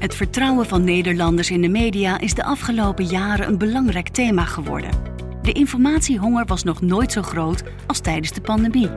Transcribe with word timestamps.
Het 0.00 0.14
vertrouwen 0.14 0.66
van 0.66 0.84
Nederlanders 0.84 1.50
in 1.50 1.60
de 1.60 1.68
media 1.68 2.20
is 2.20 2.34
de 2.34 2.44
afgelopen 2.44 3.04
jaren 3.04 3.48
een 3.48 3.58
belangrijk 3.58 4.08
thema 4.08 4.44
geworden. 4.44 4.90
De 5.42 5.52
informatiehonger 5.52 6.46
was 6.46 6.64
nog 6.64 6.80
nooit 6.80 7.12
zo 7.12 7.22
groot 7.22 7.62
als 7.86 8.00
tijdens 8.00 8.32
de 8.32 8.40
pandemie. 8.40 8.90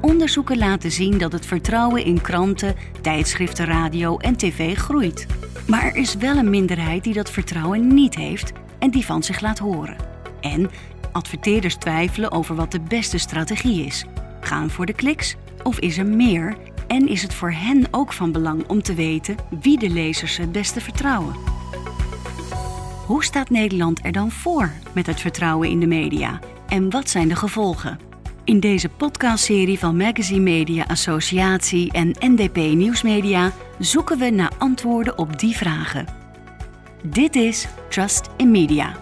Onderzoeken 0.00 0.58
laten 0.58 0.90
zien 0.90 1.18
dat 1.18 1.32
het 1.32 1.46
vertrouwen 1.46 2.04
in 2.04 2.20
kranten, 2.20 2.74
tijdschriften, 3.00 3.66
radio 3.66 4.18
en 4.18 4.36
tv 4.36 4.76
groeit. 4.76 5.26
Maar 5.66 5.84
er 5.84 5.96
is 5.96 6.14
wel 6.14 6.36
een 6.36 6.50
minderheid 6.50 7.04
die 7.04 7.14
dat 7.14 7.30
vertrouwen 7.30 7.86
niet 7.94 8.14
heeft 8.14 8.52
en 8.78 8.90
die 8.90 9.04
van 9.04 9.22
zich 9.22 9.40
laat 9.40 9.58
horen. 9.58 9.96
En 10.40 10.70
adverteerders 11.12 11.76
twijfelen 11.76 12.30
over 12.30 12.54
wat 12.54 12.72
de 12.72 12.80
beste 12.80 13.18
strategie 13.18 13.84
is. 13.84 14.04
Gaan 14.40 14.70
voor 14.70 14.86
de 14.86 14.94
kliks 14.94 15.36
of 15.62 15.78
is 15.78 15.98
er 15.98 16.06
meer 16.06 16.56
en 16.86 17.08
is 17.08 17.22
het 17.22 17.34
voor 17.34 17.52
hen 17.52 17.86
ook 17.90 18.12
van 18.12 18.32
belang 18.32 18.68
om 18.68 18.82
te 18.82 18.94
weten 18.94 19.36
wie 19.60 19.78
de 19.78 19.90
lezers 19.90 20.36
het 20.36 20.52
beste 20.52 20.80
vertrouwen? 20.80 21.34
Hoe 23.06 23.24
staat 23.24 23.50
Nederland 23.50 24.04
er 24.04 24.12
dan 24.12 24.30
voor 24.30 24.70
met 24.92 25.06
het 25.06 25.20
vertrouwen 25.20 25.68
in 25.68 25.80
de 25.80 25.86
media? 25.86 26.38
En 26.68 26.90
wat 26.90 27.10
zijn 27.10 27.28
de 27.28 27.36
gevolgen? 27.36 27.98
In 28.44 28.60
deze 28.60 28.88
podcastserie 28.88 29.78
van 29.78 29.96
Magazine 29.96 30.40
Media 30.40 30.84
Associatie 30.88 31.92
en 31.92 32.14
NDP 32.18 32.56
Nieuwsmedia 32.56 33.52
zoeken 33.78 34.18
we 34.18 34.30
naar 34.30 34.52
antwoorden 34.58 35.18
op 35.18 35.38
die 35.38 35.56
vragen. 35.56 36.06
Dit 37.02 37.36
is 37.36 37.66
Trust 37.88 38.28
in 38.36 38.50
Media. 38.50 38.92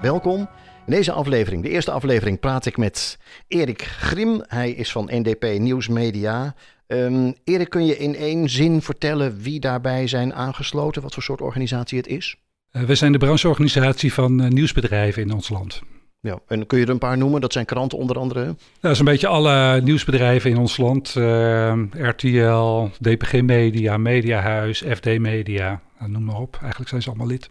Welkom 0.00 0.48
in 0.86 0.92
deze 0.92 1.12
aflevering, 1.12 1.62
de 1.62 1.68
eerste 1.68 1.90
aflevering, 1.90 2.40
praat 2.40 2.66
ik 2.66 2.76
met 2.76 3.18
Erik 3.48 3.82
Grim. 3.82 4.44
Hij 4.46 4.70
is 4.70 4.92
van 4.92 5.10
NDP 5.12 5.58
Nieuwsmedia. 5.58 6.54
Um, 6.86 7.34
Erik, 7.44 7.70
kun 7.70 7.86
je 7.86 7.96
in 7.96 8.16
één 8.16 8.48
zin 8.48 8.82
vertellen 8.82 9.38
wie 9.40 9.60
daarbij 9.60 10.06
zijn 10.06 10.34
aangesloten? 10.34 11.02
Wat 11.02 11.14
voor 11.14 11.22
soort 11.22 11.40
organisatie 11.40 11.98
het 11.98 12.06
is? 12.06 12.36
Uh, 12.72 12.82
we 12.82 12.94
zijn 12.94 13.12
de 13.12 13.18
brancheorganisatie 13.18 14.12
van 14.12 14.42
uh, 14.42 14.48
nieuwsbedrijven 14.48 15.22
in 15.22 15.32
ons 15.32 15.48
land. 15.48 15.82
Ja, 16.20 16.38
en 16.46 16.66
kun 16.66 16.78
je 16.78 16.84
er 16.84 16.90
een 16.90 16.98
paar 16.98 17.18
noemen? 17.18 17.40
Dat 17.40 17.52
zijn 17.52 17.64
kranten 17.64 17.98
onder 17.98 18.18
andere? 18.18 18.54
Dat 18.80 18.92
is 18.92 18.98
een 18.98 19.04
beetje 19.04 19.26
alle 19.26 19.80
nieuwsbedrijven 19.80 20.50
in 20.50 20.58
ons 20.58 20.76
land. 20.76 21.14
Uh, 21.18 21.68
ehm, 21.68 21.86
RTL, 21.92 22.88
DPG 23.00 23.42
Media, 23.42 23.96
Mediahuis, 23.96 24.84
FD 24.94 25.18
Media, 25.18 25.80
nou, 25.98 26.10
noem 26.10 26.24
maar 26.24 26.40
op. 26.40 26.56
Eigenlijk 26.60 26.88
zijn 26.88 27.02
ze 27.02 27.08
allemaal 27.08 27.26
lid. 27.26 27.50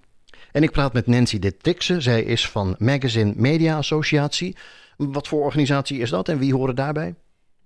En 0.55 0.63
ik 0.63 0.71
praat 0.71 0.93
met 0.93 1.07
Nancy 1.07 1.39
de 1.39 1.57
Tikse. 1.57 2.01
Zij 2.01 2.23
is 2.23 2.49
van 2.49 2.75
Magazine 2.79 3.33
Media 3.35 3.77
Associatie. 3.77 4.55
Wat 4.97 5.27
voor 5.27 5.43
organisatie 5.43 5.99
is 5.99 6.09
dat 6.09 6.29
en 6.29 6.37
wie 6.37 6.53
horen 6.53 6.75
daarbij? 6.75 7.15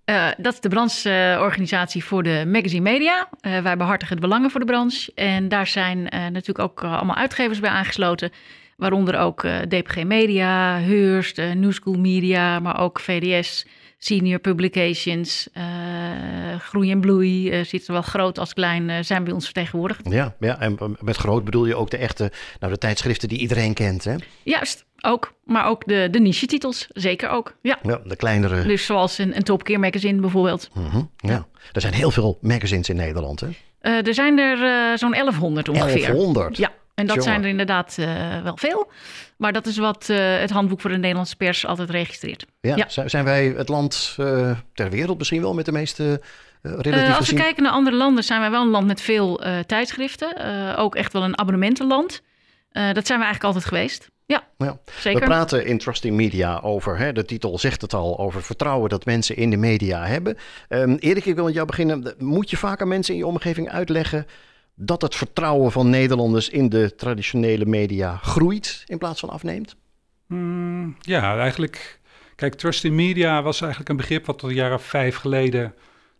Uh, 0.06 0.28
dat 0.38 0.54
is 0.54 0.60
de 0.60 0.70
brancheorganisatie 0.70 2.04
voor 2.04 2.24
de 2.24 2.44
magazine 2.48 2.82
media. 2.82 3.30
Uh, 3.42 3.62
wij 3.62 3.78
behartigen 3.78 4.16
de 4.16 4.22
belangen 4.22 4.52
voor 4.52 4.60
de 4.60 4.66
branche. 4.66 5.12
En 5.16 5.50
daar 5.50 5.68
zijn 5.68 5.98
uh, 5.98 6.08
natuurlijk 6.10 6.60
ook 6.60 6.84
allemaal 6.84 7.16
uitgevers 7.16 7.60
bij 7.60 7.70
aangesloten. 7.70 8.32
Waaronder 8.78 9.18
ook 9.18 9.42
DPG 9.68 10.04
Media, 10.04 10.80
Heurst, 10.80 11.38
New 11.38 11.72
School 11.72 12.00
Media, 12.00 12.60
maar 12.60 12.80
ook 12.80 13.00
VDS, 13.00 13.66
Senior 14.02 14.40
Publications, 14.40 15.48
uh, 15.58 15.64
Groei 16.60 16.92
en 16.92 17.02
Bloei, 17.02 17.60
uh, 17.60 17.80
zowel 17.82 18.02
groot 18.02 18.40
als 18.40 18.54
klein, 18.54 18.90
uh, 18.90 18.98
zijn 19.02 19.24
bij 19.24 19.34
ons 19.34 19.46
vertegenwoordigd. 19.46 20.02
Ja, 20.10 20.36
ja, 20.40 20.60
en 20.60 20.98
met 21.00 21.16
groot 21.16 21.44
bedoel 21.44 21.66
je 21.66 21.76
ook 21.76 21.90
de 21.90 21.98
echte, 21.98 22.32
nou 22.60 22.74
de 22.74 22.80
tijdschriften 22.80 23.30
die 23.30 23.38
iedereen 23.38 23.74
kent, 23.74 24.04
hè? 24.04 24.16
Juist, 24.44 24.86
ook. 25.02 25.34
Maar 25.44 25.66
ook 25.66 25.88
de, 25.88 26.08
de 26.12 26.20
niche-titels, 26.20 26.88
zeker 26.94 27.30
ook. 27.30 27.56
Ja. 27.62 27.80
ja, 27.84 28.02
de 28.04 28.16
kleinere. 28.16 28.64
Dus 28.64 28.86
zoals 28.86 29.18
een, 29.18 29.36
een 29.36 29.44
Top 29.44 29.68
Gear 29.68 29.80
magazine 29.80 30.22
bijvoorbeeld. 30.22 30.70
Mm 30.74 30.86
-hmm, 30.86 31.10
ja. 31.18 31.32
ja. 31.32 31.48
er 31.72 31.82
zijn 31.82 31.94
heel 31.94 32.12
veel 32.12 32.38
magazines 32.42 32.90
in 32.90 32.96
Nederland, 32.96 33.40
hè? 33.40 33.48
er 33.82 34.14
zijn 34.14 34.40
er 34.40 34.98
zo'n 34.98 35.12
1100 35.12 35.70
ongeveer. 35.70 36.02
1100? 36.02 36.58
Ja. 36.58 36.72
En 37.00 37.08
dat 37.08 37.24
zijn 37.24 37.44
er 37.44 37.50
inderdaad 37.50 37.98
uh, 38.00 38.42
wel 38.44 38.58
veel. 38.58 38.92
Maar 39.38 39.54
dat 39.54 39.66
is 39.66 39.78
wat 39.78 40.08
uh, 40.12 40.18
het 40.40 40.50
handboek 40.50 40.82
voor 40.82 40.90
de 40.90 40.98
Nederlandse 40.98 41.36
pers 41.36 41.66
altijd 41.66 41.90
registreert. 41.90 42.46
Ja, 42.62 42.76
ja. 42.76 43.08
zijn 43.08 43.26
wij 43.26 43.54
het 43.58 43.70
land 43.70 44.16
uh, 44.20 44.52
ter 44.74 44.90
wereld 44.90 45.18
misschien 45.18 45.42
wel 45.42 45.54
met 45.54 45.66
de 45.66 45.72
meeste 45.72 46.22
relatief 46.62 47.16
Als 47.16 47.30
we 47.30 47.36
kijken 47.36 47.64
naar 47.64 47.72
andere 47.72 47.96
landen, 47.96 48.24
zijn 48.24 48.40
wij 48.40 48.52
wel 48.52 48.62
een 48.62 48.70
land 48.70 48.88
met 48.88 49.02
veel 49.02 49.42
tijdschriften. 49.66 50.76
ook 50.78 50.96
echt 50.96 51.14
wel 51.14 51.24
een 51.24 51.38
abonnementenland. 51.38 52.22
dat 52.72 53.08
zijn 53.08 53.20
we 53.20 53.26
eigenlijk 53.26 53.44
altijd 53.44 53.66
geweest. 53.66 54.10
Ja, 54.26 54.44
ja, 54.58 54.80
zeker. 55.00 55.20
We 55.20 55.26
praten 55.26 55.66
in 55.66 55.78
Trusting 55.78 56.16
Media 56.16 56.60
over, 56.60 56.98
hè, 56.98 57.14
de 57.14 57.26
titel 57.26 57.60
zegt 57.60 57.82
het 57.82 57.94
al, 57.94 58.20
over 58.20 58.44
vertrouwen 58.44 58.90
dat 58.90 59.06
mensen 59.06 59.36
in 59.36 59.50
de 59.50 59.58
media 59.58 60.06
hebben. 60.06 60.38
Um, 60.70 60.96
Erik, 60.96 61.26
ik 61.26 61.36
wil 61.36 61.44
met 61.44 61.54
jou 61.54 61.66
beginnen. 61.66 62.14
Moet 62.18 62.50
je 62.50 62.58
vaker 62.58 62.88
mensen 62.88 63.14
in 63.14 63.20
je 63.20 63.26
omgeving 63.26 63.70
uitleggen 63.70 64.26
dat 64.82 65.02
het 65.02 65.16
vertrouwen 65.16 65.72
van 65.72 65.90
Nederlanders 65.90 66.50
in 66.50 66.70
de 66.70 66.96
traditionele 66.96 67.66
media 67.66 68.18
groeit 68.18 68.84
in 68.86 68.98
plaats 68.98 69.20
van 69.20 69.30
afneemt? 69.30 69.76
Mm, 70.28 70.96
ja, 71.00 71.38
eigenlijk. 71.38 72.00
Kijk, 72.36 72.54
trust 72.54 72.84
in 72.84 72.96
media 72.96 73.42
was 73.42 73.62
eigenlijk 73.62 73.90
een 73.90 73.98
begrip 73.98 74.26
wat 74.26 74.40
tot 74.40 74.52
jaren 74.52 74.80
vijf 74.80 75.16
geleden. 75.16 75.74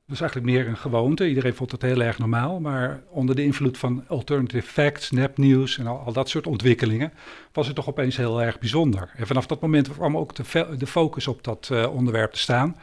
was 0.06 0.22
eigenlijk 0.22 0.52
meer 0.52 0.68
een 0.68 0.78
gewoonte. 0.78 1.28
Iedereen 1.28 1.54
vond 1.54 1.72
het 1.72 1.82
heel 1.82 2.02
erg 2.02 2.18
normaal. 2.18 2.60
Maar 2.60 3.04
onder 3.10 3.36
de 3.36 3.44
invloed 3.44 3.78
van 3.78 4.04
alternative 4.08 4.68
facts, 4.68 5.12
nepnieuws 5.12 5.78
en 5.78 5.88
al, 5.88 6.14
dat 6.14 6.30
soort 6.30 6.48
ontwikkelingen. 6.48 7.14
was 7.52 7.68
het 7.68 7.76
toch 7.76 7.88
opeens 7.88 8.18
heel 8.18 8.42
erg 8.42 8.60
bijzonder. 8.60 9.12
En 9.16 9.28
vanaf 9.28 9.46
dat 9.46 9.62
moment 9.62 9.92
kwam 9.92 10.18
ook 10.18 10.36
de, 10.36 10.76
de 10.78 10.88
focus 10.88 11.28
op 11.28 11.44
dat 11.44 11.70
uh, 11.72 11.94
onderwerp 11.94 12.32
te 12.32 12.40
staan. 12.40 12.76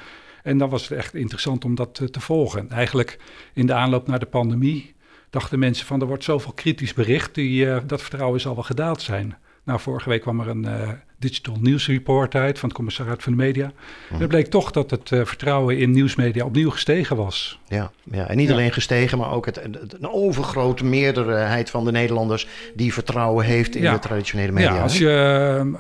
En 0.43 0.59
dan 0.59 0.69
was 0.69 0.89
het 0.89 0.99
echt 0.99 1.15
interessant 1.15 1.65
om 1.65 1.75
dat 1.75 1.99
uh, 2.03 2.09
te 2.09 2.21
volgen. 2.21 2.71
Eigenlijk 2.71 3.19
in 3.55 3.67
de 3.67 3.75
aanloop 3.75 4.07
naar 4.07 4.19
de 4.19 4.27
pandemie 4.27 4.96
dachten 5.31 5.59
mensen 5.59 5.87
van 5.87 6.01
er 6.01 6.07
wordt 6.07 6.25
zoveel 6.25 6.53
kritisch 6.53 6.95
bericht, 6.95 7.35
die, 7.35 7.65
uh, 7.65 7.77
dat 7.87 8.01
vertrouwen 8.03 8.41
zal 8.41 8.55
wel 8.55 8.65
gedaald 8.65 9.03
zijn. 9.03 9.37
Nou, 9.65 9.81
vorige 9.81 10.09
week 10.09 10.21
kwam 10.21 10.41
er 10.41 10.49
een 10.49 10.65
uh, 10.65 10.89
Digital 11.19 11.57
News 11.61 11.87
Report 11.87 12.35
uit 12.35 12.59
van 12.59 12.69
het 12.69 12.77
commissariat 12.77 13.23
van 13.23 13.33
de 13.33 13.39
media. 13.39 13.73
Het 14.15 14.29
bleek 14.29 14.47
toch 14.47 14.71
dat 14.71 14.91
het 14.91 15.11
uh, 15.11 15.25
vertrouwen 15.25 15.79
in 15.79 15.91
nieuwsmedia 15.91 16.45
opnieuw 16.45 16.71
gestegen 16.71 17.17
was. 17.17 17.61
Ja, 17.69 17.91
ja 18.05 18.29
en 18.29 18.37
niet 18.37 18.49
ja. 18.49 18.53
alleen 18.53 18.73
gestegen, 18.73 19.19
maar 19.19 19.33
ook 19.33 19.47
het, 19.47 19.61
een 19.99 20.09
overgrote 20.09 20.85
meerderheid 20.85 21.71
van 21.71 21.85
de 21.85 21.91
Nederlanders 21.91 22.47
die 22.75 22.93
vertrouwen 22.93 23.45
heeft 23.45 23.75
in 23.75 23.83
ja. 23.83 23.93
de 23.93 23.99
traditionele 23.99 24.53
media. 24.53 24.75
Ja, 24.75 24.83
als 24.83 24.99
je, 24.99 25.79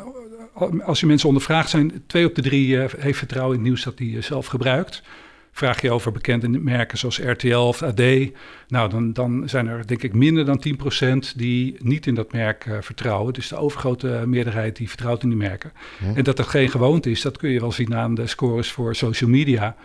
als 0.84 1.00
je 1.00 1.06
mensen 1.06 1.28
ondervraagt, 1.28 1.70
zijn 1.70 2.02
twee 2.06 2.26
op 2.26 2.34
de 2.34 2.42
drie 2.42 2.76
heeft 2.78 3.18
vertrouwen 3.18 3.56
in 3.56 3.60
het 3.60 3.68
nieuws 3.68 3.84
dat 3.84 3.98
hij 3.98 4.22
zelf 4.22 4.46
gebruikt. 4.46 5.02
Vraag 5.56 5.80
je 5.80 5.90
over 5.90 6.12
bekende 6.12 6.48
merken 6.48 6.98
zoals 6.98 7.18
RTL 7.18 7.56
of 7.56 7.82
AD, 7.82 8.02
nou 8.68 8.90
dan, 8.90 9.12
dan 9.12 9.48
zijn 9.48 9.66
er 9.66 9.86
denk 9.86 10.02
ik 10.02 10.14
minder 10.14 10.44
dan 10.44 10.62
10% 11.32 11.36
die 11.36 11.76
niet 11.78 12.06
in 12.06 12.14
dat 12.14 12.32
merk 12.32 12.66
uh, 12.66 12.76
vertrouwen. 12.80 13.32
Dus 13.32 13.48
de 13.48 13.56
overgrote 13.56 14.22
meerderheid 14.26 14.76
die 14.76 14.88
vertrouwt 14.88 15.22
in 15.22 15.28
die 15.28 15.38
merken. 15.38 15.72
En 16.14 16.24
dat 16.24 16.36
dat 16.36 16.46
geen 16.46 16.68
gewoonte 16.68 17.10
is, 17.10 17.20
dat 17.20 17.36
kun 17.36 17.50
je 17.50 17.60
wel 17.60 17.72
zien 17.72 17.94
aan 17.94 18.14
de 18.14 18.26
scores 18.26 18.70
voor 18.70 18.94
social 18.94 19.30
media. 19.30 19.76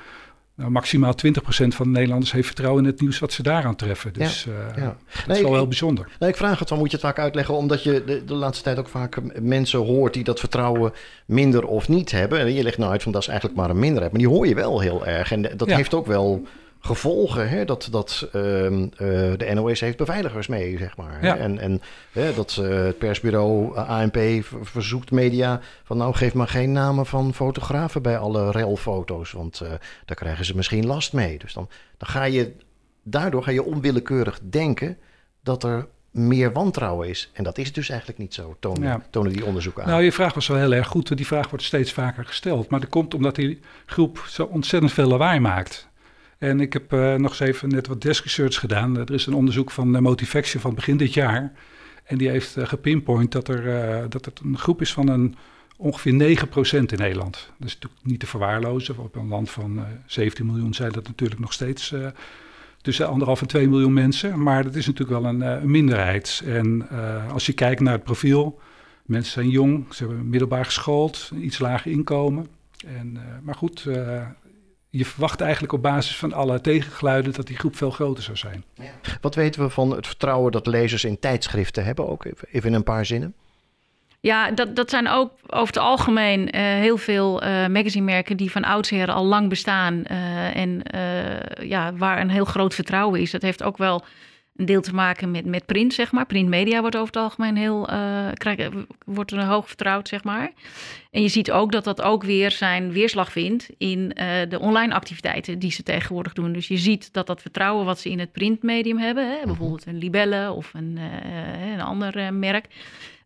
Nou, 0.56 0.72
maximaal 0.72 1.14
20% 1.14 1.68
van 1.68 1.86
de 1.86 1.92
Nederlanders 1.92 2.32
heeft 2.32 2.46
vertrouwen 2.46 2.84
in 2.84 2.90
het 2.90 3.02
nieuws 3.02 3.20
wat 3.20 3.34
ze 3.34 3.44
daaraan 3.44 3.76
treffen. 3.76 4.14
Dus 4.14 4.44
ja, 4.44 4.52
uh, 4.52 4.84
ja. 4.84 4.98
dat 5.16 5.28
nee, 5.28 5.38
is 5.38 5.44
wel 5.44 5.54
heel 5.54 5.68
bijzonder. 5.68 6.08
Nee, 6.20 6.30
ik 6.30 6.36
vraag 6.36 6.60
het, 6.60 6.68
dan 6.68 6.78
moet 6.78 6.92
je 6.92 6.98
het 6.98 7.06
vaak 7.06 7.20
uitleggen, 7.20 7.56
omdat 7.56 7.84
je 7.84 8.04
de, 8.06 8.26
de, 8.26 8.34
laatste 8.34 8.64
tijd 8.64 8.80
ook 8.80 8.88
vaak 8.88 9.42
mensen 9.42 9.80
hoort 9.80 10.14
die 10.14 10.24
dat 10.24 10.40
vertrouwen 10.40 10.94
minder 11.26 11.66
of 11.66 11.90
niet 11.90 12.12
hebben. 12.12 12.40
En 12.40 12.54
je 12.54 12.64
legt 12.64 12.78
nou 12.78 12.92
uit 12.92 13.04
van 13.04 13.12
dat 13.12 13.22
is 13.22 13.28
eigenlijk 13.28 13.60
maar 13.60 13.70
een 13.70 13.80
minderheid, 13.80 14.12
maar 14.12 14.22
die 14.22 14.30
hoor 14.30 14.48
je 14.48 14.56
wel 14.56 14.80
heel 14.80 15.06
erg. 15.06 15.32
En 15.32 15.42
dat 15.42 15.70
ja. 15.70 15.76
heeft 15.76 15.94
ook 15.94 16.08
wel 16.08 16.48
gevolgen. 16.82 17.50
Hè? 17.50 17.66
Dat, 17.66 17.88
dat 17.92 18.30
uh, 18.36 18.72
uh, 18.72 18.88
de 18.98 19.52
NOS 19.54 19.80
heeft 19.80 19.98
beveiligers 19.98 20.48
mee, 20.48 20.78
zeg 20.78 20.98
maar. 20.98 21.26
Ja. 21.26 21.38
En, 21.38 21.60
en 21.60 21.82
hè, 22.12 22.34
dat 22.34 22.58
uh, 22.62 22.84
het 22.84 22.98
persbureau 22.98 23.78
ANP 23.78 24.18
verzoekt 24.62 25.12
media 25.12 25.60
van... 25.84 25.98
nou, 25.98 26.14
geef 26.14 26.34
maar 26.34 26.48
geen 26.48 26.72
namen 26.72 27.06
van 27.06 27.34
fotografen 27.34 28.02
bij 28.02 28.18
alle 28.18 28.52
relfoto's... 28.52 29.32
want 29.32 29.60
daar 30.06 30.18
krijgen 30.18 30.46
ze 30.46 30.56
misschien 30.56 30.86
last 30.86 31.14
mee. 31.14 31.38
Dus 31.38 31.54
dan, 31.54 31.70
dan 31.98 32.10
ga 32.10 32.24
je... 32.24 32.52
Daardoor 33.04 33.44
ga 33.44 33.52
je 33.52 33.64
onwillekeurig 33.64 34.40
denken 34.50 34.98
dat 35.44 35.64
er 35.64 35.88
meer 36.12 36.52
wantrouwen 36.52 37.10
is. 37.10 37.30
En 37.34 37.44
dat 37.44 37.58
is 37.58 37.74
dus 37.74 37.90
eigenlijk 37.90 38.20
niet 38.20 38.34
zo, 38.34 38.56
tonen, 38.60 38.84
ja. 38.84 39.02
tonen 39.10 39.34
die 39.34 39.46
onderzoeken 39.46 39.84
aan. 39.84 39.90
Nou, 39.90 40.04
je 40.04 40.12
vraag 40.12 40.34
was 40.34 40.48
wel 40.48 40.58
heel 40.58 40.74
erg 40.74 40.88
goed, 40.88 41.18
die 41.18 41.28
vraag 41.28 41.50
wordt 41.50 41.66
steeds 41.66 41.94
vaker 41.94 42.26
gesteld. 42.26 42.70
Maar 42.70 42.80
dat 42.80 42.90
komt 42.90 43.14
omdat 43.14 43.36
die 43.36 43.60
groep 43.86 44.26
zo 44.28 44.44
ontzettend 44.44 44.92
veel 44.92 45.08
lawaai 45.08 45.40
maakt. 45.40 45.90
En 46.42 46.60
ik 46.60 46.74
heb 46.74 46.94
uh, 46.94 47.16
nog 47.16 47.30
eens 47.30 47.40
even 47.40 47.70
net 47.70 47.88
wat 47.88 48.02
desk 48.02 48.24
research 48.24 48.60
gedaan. 48.60 48.98
Er 48.98 49.14
is 49.14 49.26
een 49.26 49.34
onderzoek 49.34 49.72
van 49.72 49.96
uh, 49.96 50.02
Motivaction 50.02 50.62
van 50.62 50.76
begin 50.76 50.98
dit 50.98 51.14
jaar. 51.14 51.52
En 52.04 52.18
die 52.18 52.30
heeft 52.30 52.56
gepinpoint 52.60 53.32
dat, 53.32 53.48
er, 53.48 54.10
dat 54.10 54.26
het 54.26 54.40
een 54.44 54.58
groep 54.58 54.82
is 54.82 54.94
van 54.94 55.08
een, 55.08 55.36
ongeveer 55.78 56.38
9% 56.38 56.72
in 56.72 56.98
Nederland. 56.98 57.52
Dat 57.58 57.68
is 57.68 57.74
natuurlijk 57.74 58.02
niet 58.04 58.20
te 58.20 58.26
verwaarlozen. 58.26 58.98
Op 58.98 59.16
een 59.16 59.28
land 59.28 59.50
van 59.50 59.86
17 60.06 60.46
miljoen 60.46 60.74
zijn 60.74 60.92
dat 60.92 61.08
natuurlijk 61.08 61.40
nog 61.40 61.54
steeds 61.54 61.94
tussen 62.82 63.08
anderhalf 63.08 63.42
en 63.42 63.48
2 63.48 63.68
miljoen 63.68 63.94
mensen. 63.94 64.44
Maar 64.44 64.64
dat 64.64 64.76
is 64.76 64.86
natuurlijk 64.86 65.22
wel 65.22 65.30
een, 65.30 65.42
een 65.42 65.72
minderheid. 65.72 66.44
En 66.46 66.90
als 67.32 67.46
je 67.46 67.54
kijkt 67.54 67.82
naar 67.82 67.94
het 67.94 68.04
profiel, 68.04 68.60
mensen 69.06 69.34
zijn 69.34 69.50
jong, 69.50 69.94
ze 69.94 70.06
hebben 70.06 70.30
middelbaar 70.30 70.66
geschoold, 70.66 71.32
iets 71.42 71.60
lager 71.60 71.92
inkomen. 71.92 72.48
En, 72.86 73.18
maar 73.44 73.56
goed, 73.56 73.88
je 74.92 75.06
verwacht 75.06 75.42
eigenlijk 75.42 75.74
op 75.74 75.82
basis 75.82 76.18
van 76.18 76.34
alle 76.34 76.62
tegengeluiden 76.62 77.34
dat 77.34 77.48
die 77.48 77.58
groep 77.58 77.76
veel 77.76 77.92
groter 77.92 78.24
zou 78.24 78.38
zijn. 78.38 78.64
Wat 79.22 79.36
weten 79.36 79.62
we 79.62 79.70
van 79.70 79.92
het 79.92 80.08
vertrouwen 80.08 80.52
dat 80.52 80.68
lezers 80.68 81.04
in 81.04 81.20
tijdschriften 81.20 81.86
hebben? 81.86 82.10
Ook 82.10 82.26
even, 82.26 82.48
even 82.52 82.70
in 82.70 82.76
een 82.76 82.84
paar 82.84 83.06
zinnen. 83.06 83.34
Ja, 84.20 84.52
dat, 84.52 84.76
dat 84.76 84.90
zijn 84.90 85.08
ook 85.08 85.32
over 85.48 85.68
het 85.68 85.78
algemeen 85.78 86.42
uh, 86.42 86.62
heel 86.62 86.98
veel 86.98 87.44
uh, 87.44 87.68
magazinemerken 87.68 88.38
die 88.38 88.52
van 88.52 88.64
oudsher 88.64 89.12
al 89.12 89.26
lang 89.26 89.50
bestaan. 89.50 90.04
Uh, 90.12 90.56
en 90.56 90.82
ja, 91.62 91.94
waar 91.94 92.22
een 92.22 92.30
heel 92.30 92.46
groot 92.46 92.74
vertrouwen 92.74 93.22
is. 93.22 93.32
Dat 93.32 93.42
heeft 93.42 93.64
ook 93.64 93.78
wel 93.78 94.04
een 94.62 94.68
deel 94.68 94.82
te 94.82 94.94
maken 94.94 95.32
met, 95.32 95.46
met 95.46 95.66
print, 95.66 95.94
zeg 95.94 96.12
maar. 96.12 96.26
Printmedia 96.26 96.82
wordt 96.82 96.96
over 96.96 97.08
het 97.08 97.24
algemeen 97.24 97.56
heel, 97.56 97.90
krijg, 98.34 98.70
wordt 99.06 99.32
er 99.32 99.46
hoog 99.46 99.68
vertrouwd, 99.68 100.08
zeg 100.08 100.24
maar. 100.24 100.52
En 101.12 101.22
je 101.22 101.28
ziet 101.28 101.52
ook 101.52 101.72
dat 101.72 101.84
dat 101.84 102.02
ook 102.02 102.24
weer 102.24 102.52
zijn 102.52 102.92
weerslag 102.92 103.32
vindt 103.32 103.70
in 103.78 104.10
de 104.50 104.60
online 104.60 104.94
activiteiten 104.94 105.60
die 105.60 105.72
ze 105.72 105.84
tegenwoordig 105.84 106.34
doen. 106.34 106.54
Dus 106.54 106.68
je 106.68 106.78
ziet 106.78 107.14
dat 107.14 107.28
dat 107.28 107.42
vertrouwen 107.42 107.86
wat 107.86 108.00
ze 108.00 108.10
in 108.10 108.20
het 108.20 108.32
printmedium 108.32 108.98
hebben, 108.98 109.30
hè, 109.30 109.46
bijvoorbeeld 109.46 109.86
een 109.86 109.98
Libelle 109.98 110.52
of 110.52 110.74
een, 110.74 111.00
een 111.74 111.82
ander 111.82 112.34
merk 112.34 112.68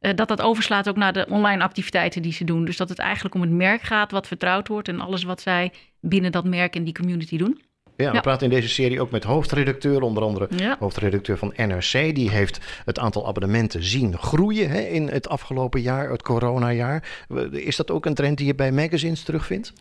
eh, 0.06 0.16
dat 0.16 0.28
dat 0.28 0.42
overslaat 0.42 0.90
ook 0.90 0.96
naar 0.96 1.14
de 1.14 1.26
online 1.30 1.64
activiteiten 1.64 2.22
die 2.22 2.34
ze 2.34 2.44
doen. 2.44 2.66
Dus 2.66 2.78
dat 2.78 2.90
het 2.90 3.00
eigenlijk 3.00 3.36
om 3.36 3.42
het 3.42 3.50
merk 3.50 3.82
gaat 3.82 4.12
wat 4.12 4.28
vertrouwd 4.28 4.68
wordt 4.68 4.88
en 4.88 5.00
alles 5.00 5.24
wat 5.24 5.42
zij 5.42 5.72
binnen 6.00 6.32
dat 6.32 6.46
merk 6.46 6.76
en 6.76 6.84
die 6.84 6.94
community 6.94 7.38
doen. 7.38 7.62
Ja, 7.98 8.12
we 8.12 8.20
praten 8.20 8.44
in 8.44 8.54
deze 8.54 8.70
serie 8.70 9.02
ook 9.02 9.12
met 9.12 9.24
hoofdredacteur, 9.24 10.02
onder 10.02 10.24
andere 10.24 10.76
hoofdredacteur 10.80 11.38
van 11.38 11.54
NRC. 11.56 12.16
Die 12.16 12.30
heeft 12.30 12.60
het 12.86 13.00
aantal 13.00 13.28
abonnementen 13.28 13.84
zien 13.84 14.18
groeien 14.18 14.70
hè, 14.70 14.80
in 14.80 15.08
het 15.08 15.30
afgelopen 15.30 15.82
jaar, 15.82 16.10
het 16.10 16.22
coronajaar. 16.22 17.26
Is 17.52 17.76
dat 17.76 17.92
ook 17.92 18.06
een 18.06 18.14
trend 18.14 18.38
die 18.38 18.48
je 18.48 18.56
bij 18.56 18.72
magazines 18.72 19.24
terugvindt? 19.24 19.74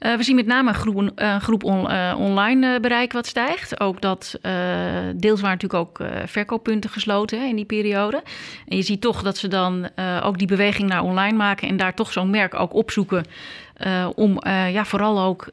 Uh, 0.00 0.16
we 0.16 0.22
zien 0.22 0.34
met 0.34 0.46
name 0.46 0.68
een 0.68 0.74
groep, 0.74 1.12
uh, 1.16 1.36
groep 1.36 1.64
on, 1.64 1.90
uh, 1.90 2.14
online 2.18 2.80
bereik 2.80 3.12
wat 3.12 3.26
stijgt. 3.26 3.80
Ook 3.80 4.00
dat 4.00 4.38
deels 5.14 5.40
waren 5.40 5.58
natuurlijk 5.58 5.74
ook 5.74 6.00
verkooppunten 6.24 6.90
gesloten 6.90 7.40
hè, 7.40 7.46
in 7.46 7.56
die 7.56 7.64
periode. 7.64 8.22
En 8.68 8.76
je 8.76 8.82
ziet 8.82 9.00
toch 9.00 9.22
dat 9.22 9.36
ze 9.36 9.48
dan 9.48 9.88
ook 10.22 10.38
die 10.38 10.46
beweging 10.46 10.88
naar 10.88 11.02
online 11.02 11.36
maken 11.36 11.68
en 11.68 11.76
daar 11.76 11.94
toch 11.94 12.12
zo'n 12.12 12.30
merk 12.30 12.60
ook 12.60 12.74
opzoeken. 12.74 13.24
Om 14.14 14.40
ja, 14.44 14.84
vooral 14.84 15.20
ook 15.20 15.52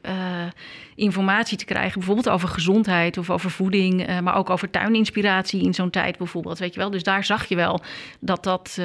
informatie 0.94 1.58
te 1.58 1.64
krijgen, 1.64 1.98
bijvoorbeeld 1.98 2.28
over 2.28 2.48
gezondheid 2.48 3.18
of 3.18 3.30
over 3.30 3.50
voeding, 3.50 4.20
maar 4.20 4.36
ook 4.36 4.50
over 4.50 4.70
tuininspiratie 4.70 5.62
in 5.62 5.74
zo'n 5.74 5.90
tijd 5.90 6.18
bijvoorbeeld. 6.18 6.58
Weet 6.58 6.74
je 6.74 6.80
wel? 6.80 6.90
Dus 6.90 7.02
daar 7.02 7.24
zag 7.24 7.44
je 7.44 7.56
wel 7.56 7.80
dat 8.20 8.44
dat, 8.44 8.80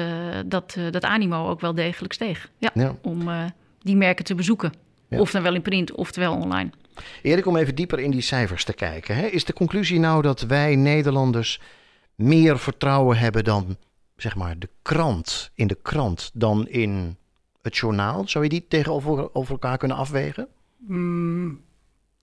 dat, 0.46 0.76
dat 0.90 1.04
animo 1.04 1.48
ook 1.48 1.60
wel 1.60 1.74
degelijk 1.74 2.12
steeg. 2.12 2.50
Ja, 2.58 2.70
ja. 2.74 2.96
Om 3.02 3.30
die 3.80 3.96
merken 3.96 4.24
te 4.24 4.34
bezoeken. 4.34 4.72
Ja. 5.08 5.18
Oftewel 5.18 5.54
in 5.54 5.62
print, 5.62 5.92
oftewel 5.92 6.34
online. 6.34 6.70
Erik, 7.22 7.46
om 7.46 7.56
even 7.56 7.74
dieper 7.74 7.98
in 7.98 8.10
die 8.10 8.20
cijfers 8.20 8.64
te 8.64 8.72
kijken. 8.72 9.16
Hè? 9.16 9.26
Is 9.26 9.44
de 9.44 9.52
conclusie 9.52 9.98
nou 9.98 10.22
dat 10.22 10.40
wij 10.40 10.76
Nederlanders 10.76 11.60
meer 12.14 12.58
vertrouwen 12.58 13.18
hebben 13.18 13.44
dan 13.44 13.76
zeg 14.16 14.36
maar 14.36 14.58
de 14.58 14.68
krant, 14.82 15.50
in 15.54 15.66
de 15.66 15.78
krant, 15.82 16.30
dan 16.34 16.68
in 16.68 17.16
het 17.62 17.76
journaal? 17.76 18.28
Zou 18.28 18.44
je 18.44 18.50
die 18.50 18.66
tegenover 18.68 19.34
over 19.34 19.52
elkaar 19.52 19.78
kunnen 19.78 19.96
afwegen? 19.96 20.48
Mm, 20.76 21.60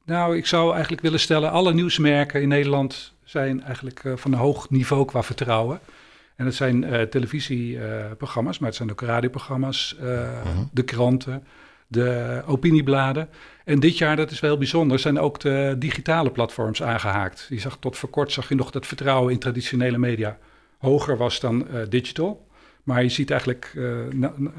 nou, 0.05 0.37
ik 0.37 0.45
zou 0.45 0.71
eigenlijk 0.73 1.01
willen 1.01 1.19
stellen, 1.19 1.51
alle 1.51 1.73
nieuwsmerken 1.73 2.41
in 2.41 2.47
Nederland 2.47 3.13
zijn 3.23 3.63
eigenlijk 3.63 4.03
uh, 4.03 4.15
van 4.15 4.31
een 4.31 4.39
hoog 4.39 4.69
niveau 4.69 5.05
qua 5.05 5.23
vertrouwen. 5.23 5.79
En 6.35 6.45
het 6.45 6.55
zijn 6.55 6.83
uh, 6.83 7.01
televisieprogramma's, 7.01 8.59
maar 8.59 8.67
het 8.67 8.77
zijn 8.77 8.91
ook 8.91 9.01
radioprogramma's, 9.01 9.95
uh, 10.01 10.11
uh-huh. 10.11 10.57
de 10.71 10.83
kranten, 10.83 11.43
de 11.87 12.41
opiniebladen. 12.45 13.29
En 13.65 13.79
dit 13.79 13.97
jaar, 13.97 14.15
dat 14.15 14.31
is 14.31 14.39
wel 14.39 14.57
bijzonder, 14.57 14.99
zijn 14.99 15.19
ook 15.19 15.39
de 15.39 15.75
digitale 15.79 16.31
platforms 16.31 16.83
aangehaakt. 16.83 17.45
Je 17.49 17.59
zag 17.59 17.77
tot 17.79 17.97
voor 17.97 18.09
kort 18.09 18.31
zag 18.31 18.49
je 18.49 18.55
nog 18.55 18.71
dat 18.71 18.87
vertrouwen 18.87 19.33
in 19.33 19.39
traditionele 19.39 19.97
media 19.97 20.37
hoger 20.77 21.17
was 21.17 21.39
dan 21.39 21.67
digital. 21.89 22.47
Maar 22.83 23.03
je 23.03 23.09
ziet 23.09 23.31
eigenlijk, 23.31 23.71
uh, 23.75 23.97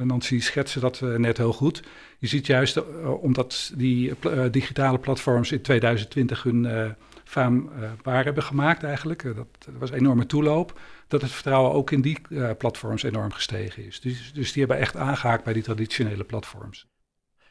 Nancy 0.02 0.40
schetste 0.40 0.81
dat 0.81 1.00
uh, 1.05 1.17
net 1.17 1.37
heel 1.37 1.52
goed. 1.52 1.82
Je 2.19 2.26
ziet 2.26 2.46
juist, 2.46 2.82
omdat 3.05 3.72
die 3.76 4.12
digitale 4.50 4.99
platforms 4.99 5.52
in 5.52 5.61
2020 5.61 6.43
hun 6.43 6.94
faam 7.25 7.70
waar 8.02 8.25
hebben 8.25 8.43
gemaakt 8.43 8.82
eigenlijk, 8.82 9.22
dat, 9.22 9.46
was 9.78 9.90
een 9.90 9.96
enorme 9.96 10.26
toeloop, 10.26 10.81
dat 11.08 11.22
het 11.22 11.31
vertrouwen 11.31 11.72
ook 11.72 11.90
in 11.90 12.00
die 12.00 12.20
platforms 12.58 13.02
enorm 13.02 13.32
gestegen 13.32 13.87
is. 13.87 14.00
Dus, 14.00 14.32
dus 14.34 14.52
die 14.52 14.64
hebben 14.64 14.82
echt 14.82 14.96
aangehaakt 14.96 15.44
bij 15.44 15.52
die 15.52 15.62
traditionele 15.62 16.25
platforms. 16.25 16.87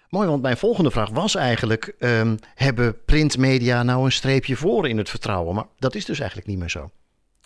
Mooi, 0.09 0.27
want 0.27 0.41
mijn 0.41 0.57
volgende 0.57 0.91
vraag 0.91 1.09
was 1.09 1.35
eigenlijk: 1.35 1.95
um, 1.99 2.37
hebben 2.55 3.03
printmedia 3.05 3.83
nou 3.83 4.05
een 4.05 4.11
streepje 4.11 4.55
voor 4.55 4.87
in 4.87 4.97
het 4.97 5.09
vertrouwen? 5.09 5.55
Maar 5.55 5.65
dat 5.79 5.95
is 5.95 6.05
dus 6.05 6.19
eigenlijk 6.19 6.49
niet 6.49 6.59
meer 6.59 6.69
zo. 6.69 6.89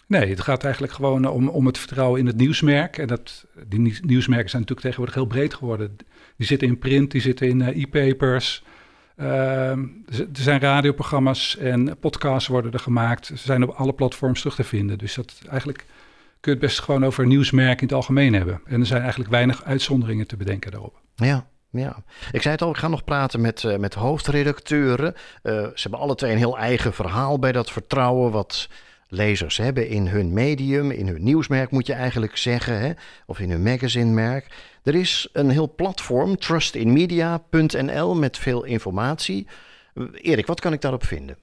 Nee, 0.08 0.30
het 0.30 0.42
gaat 0.42 0.64
eigenlijk 0.64 0.94
gewoon 0.94 1.30
om, 1.30 1.48
om 1.48 1.66
het 1.66 1.78
vertrouwen 1.78 2.20
in 2.20 2.26
het 2.26 2.38
nieuwsmerk. 2.38 2.98
En 2.98 3.08
dat, 3.08 3.46
die 3.68 3.80
nieuwsmerken 3.80 4.50
zijn 4.50 4.62
natuurlijk 4.62 4.80
tegenwoordig 4.80 5.16
heel 5.16 5.26
breed 5.26 5.54
geworden. 5.54 5.98
Die 6.38 6.48
zitten 6.48 6.68
in 6.68 6.80
print, 6.80 7.12
die 7.12 7.22
zitten 7.22 7.48
in 7.48 7.60
uh, 7.60 7.82
e-papers. 7.82 8.64
Uh, 9.18 9.70
er 9.70 10.28
zijn 10.32 10.60
radioprogramma's 10.60 11.58
en 11.58 11.98
podcasts 12.00 12.48
worden 12.48 12.72
er 12.72 12.80
gemaakt. 12.80 13.26
Ze 13.26 13.38
zijn 13.38 13.64
op 13.64 13.70
alle 13.70 13.94
platforms 13.94 14.40
terug 14.40 14.56
te 14.56 14.64
vinden. 14.64 14.98
Dus 14.98 15.14
dat 15.14 15.42
eigenlijk 15.50 15.86
kun 16.40 16.52
je 16.54 16.60
het 16.60 16.68
best 16.68 16.80
gewoon 16.80 17.06
over 17.06 17.28
nieuwsmerken 17.28 17.80
in 17.80 17.88
het 17.88 17.96
algemeen 17.96 18.34
hebben. 18.34 18.62
En 18.66 18.80
er 18.80 18.86
zijn 18.86 19.02
eigenlijk 19.02 19.32
weinig 19.32 19.64
uitzonderingen 19.64 20.28
te 20.28 20.38
bedenken 20.38 20.72
daarop. 20.72 21.02
Ja, 21.16 21.48
ja, 21.70 22.04
ik 22.32 22.42
zei 22.42 22.54
het 22.54 22.64
al, 22.64 22.70
ik 22.70 22.78
ga 22.78 22.88
nog 22.88 23.04
praten 23.04 23.42
met, 23.42 23.64
uh, 23.64 23.78
met 23.78 23.94
hoofdredacteuren. 23.94 25.14
Uh, 25.44 25.54
ze 25.54 25.82
hebben 25.82 26.00
alle 26.00 26.16
twee 26.16 26.32
een 26.32 26.38
heel 26.38 26.58
eigen 26.58 26.94
verhaal 26.94 27.40
bij 27.40 27.52
dat 27.52 27.72
vertrouwen 27.72 28.32
wat 28.32 28.70
lezers 29.14 29.58
hebben 29.58 29.88
in 29.88 30.08
hun 30.08 30.34
medium, 30.34 30.92
in 30.92 31.08
hun 31.08 31.24
nieuwsmerk 31.24 31.72
moet 31.72 31.88
je 31.88 31.94
eigenlijk 31.94 32.38
zeggen, 32.38 32.80
hè? 32.80 32.92
of 33.26 33.40
in 33.40 33.50
hun 33.50 33.64
magazinemerk. 33.64 34.48
Er 34.84 34.96
is 34.96 35.30
een 35.34 35.50
heel 35.50 35.74
platform, 35.76 36.38
trustinmedia.nl, 36.38 38.16
met 38.16 38.38
veel 38.38 38.64
informatie. 38.64 39.48
Erik, 40.14 40.46
wat 40.46 40.60
kan 40.60 40.74
ik 40.74 40.82
daarop 40.82 41.06
vinden? 41.06 41.38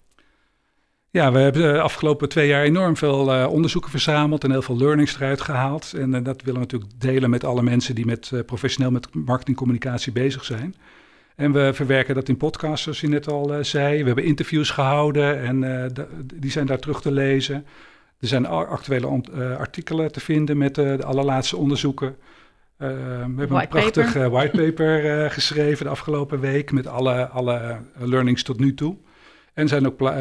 Ja, 1.11 1.33
we 1.33 1.39
hebben 1.39 1.63
de 1.63 1.81
afgelopen 1.81 2.29
twee 2.29 2.49
jaar 2.49 2.63
enorm 2.63 2.97
veel 2.97 3.35
uh, 3.35 3.47
onderzoeken 3.51 3.91
verzameld 3.91 4.45
en 4.45 4.51
heel 4.51 4.63
veel 4.63 4.77
learnings 4.77 5.17
eruit 5.17 5.41
gehaald. 5.41 5.93
En 5.93 6.15
uh, 6.15 6.25
dat 6.25 6.43
willen 6.43 6.61
we 6.61 6.67
natuurlijk 6.67 6.91
delen 7.01 7.31
met 7.31 7.45
alle 7.45 7.63
mensen 7.63 7.95
die 7.95 8.07
met, 8.07 8.33
professioneel 8.47 8.91
met 8.91 9.15
marketingcommunicatie 9.15 10.13
bezig 10.13 10.45
zijn. 10.45 10.75
En 11.41 11.53
we 11.53 11.71
verwerken 11.75 12.15
dat 12.15 12.29
in 12.29 12.37
podcasts, 12.37 12.83
zoals 12.83 13.01
je 13.01 13.09
net 13.09 13.29
al 13.29 13.65
zei. 13.65 14.01
We 14.01 14.07
hebben 14.07 14.25
interviews 14.25 14.71
gehouden 14.71 15.41
en 15.41 15.93
die 16.35 16.51
zijn 16.51 16.67
daar 16.67 16.79
terug 16.79 17.01
te 17.01 17.13
lezen. 17.13 17.67
Er 18.21 18.29
zijn 18.29 18.47
actuele 18.47 19.23
artikelen 19.59 20.13
te 20.13 20.21
vinden 20.21 20.59
met 20.59 20.75
de 20.75 21.05
allerlaatste 21.05 21.57
onderzoeken. 21.57 22.17
we 22.77 22.87
hebben 22.87 23.49
white 23.49 23.63
een 23.63 23.69
prachtig 23.69 24.13
whitepaper 24.13 25.31
geschreven 25.31 25.85
de 25.85 25.91
afgelopen 25.91 26.41
week 26.41 26.73
met 26.73 26.87
alle, 26.87 27.29
alle 27.29 27.79
learnings 27.99 28.43
tot 28.43 28.59
nu 28.59 28.75
toe. 28.75 28.97
En 29.55 29.63
er 29.63 29.69
zijn 29.69 29.87
ook 29.87 30.13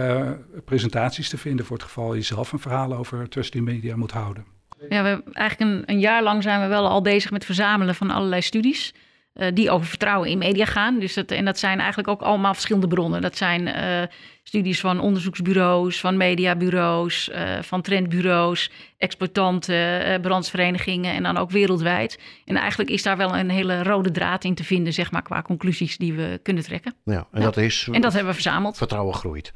presentaties 0.65 1.29
te 1.29 1.37
vinden 1.37 1.65
voor 1.65 1.75
het 1.75 1.85
geval 1.85 2.13
je 2.13 2.21
zelf 2.21 2.51
een 2.51 2.59
verhaal 2.59 2.93
over 2.93 3.29
Trusty 3.29 3.59
Media 3.59 3.95
moet 3.95 4.11
houden. 4.11 4.45
Ja, 4.89 5.03
we, 5.03 5.31
eigenlijk 5.33 5.71
een, 5.71 5.83
een, 5.85 5.99
jaar 5.99 6.23
lang 6.23 6.43
zijn 6.43 6.61
we 6.61 6.67
wel 6.67 6.87
al 6.87 7.01
bezig 7.01 7.31
met 7.31 7.45
verzamelen 7.45 7.95
van 7.95 8.09
allerlei 8.09 8.41
studies. 8.41 8.93
Uh, 9.39 9.47
die 9.53 9.71
over 9.71 9.87
vertrouwen 9.87 10.29
in 10.29 10.37
media 10.37 10.65
gaan. 10.65 10.99
Dus 10.99 11.13
dat, 11.13 11.31
en 11.31 11.45
dat 11.45 11.59
zijn 11.59 11.79
eigenlijk 11.79 12.07
ook 12.07 12.21
allemaal 12.21 12.53
verschillende 12.53 12.87
bronnen. 12.87 13.21
Dat 13.21 13.37
zijn 13.37 13.67
uh, 13.67 14.01
studies 14.43 14.79
van 14.79 14.99
onderzoeksbureaus, 14.99 15.99
van 15.99 16.17
mediabureaus, 16.17 17.29
uh, 17.29 17.61
van 17.61 17.81
trendbureaus, 17.81 18.71
exploitanten, 18.97 20.21
brandsverenigingen 20.21 21.13
en 21.13 21.23
dan 21.23 21.37
ook 21.37 21.51
wereldwijd. 21.51 22.19
En 22.45 22.55
eigenlijk 22.55 22.89
is 22.89 23.03
daar 23.03 23.17
wel 23.17 23.37
een 23.37 23.49
hele 23.49 23.83
rode 23.83 24.11
draad 24.11 24.43
in 24.43 24.55
te 24.55 24.63
vinden, 24.63 24.93
zeg 24.93 25.11
maar, 25.11 25.21
qua 25.21 25.41
conclusies 25.41 25.97
die 25.97 26.13
we 26.13 26.39
kunnen 26.43 26.63
trekken. 26.63 26.93
Ja, 27.03 27.27
en, 27.31 27.41
Dat, 27.41 27.57
is, 27.57 27.87
en 27.91 28.01
dat 28.01 28.13
hebben 28.13 28.29
we 28.29 28.41
verzameld. 28.41 28.77
Vertrouwen 28.77 29.13
groeit. 29.13 29.53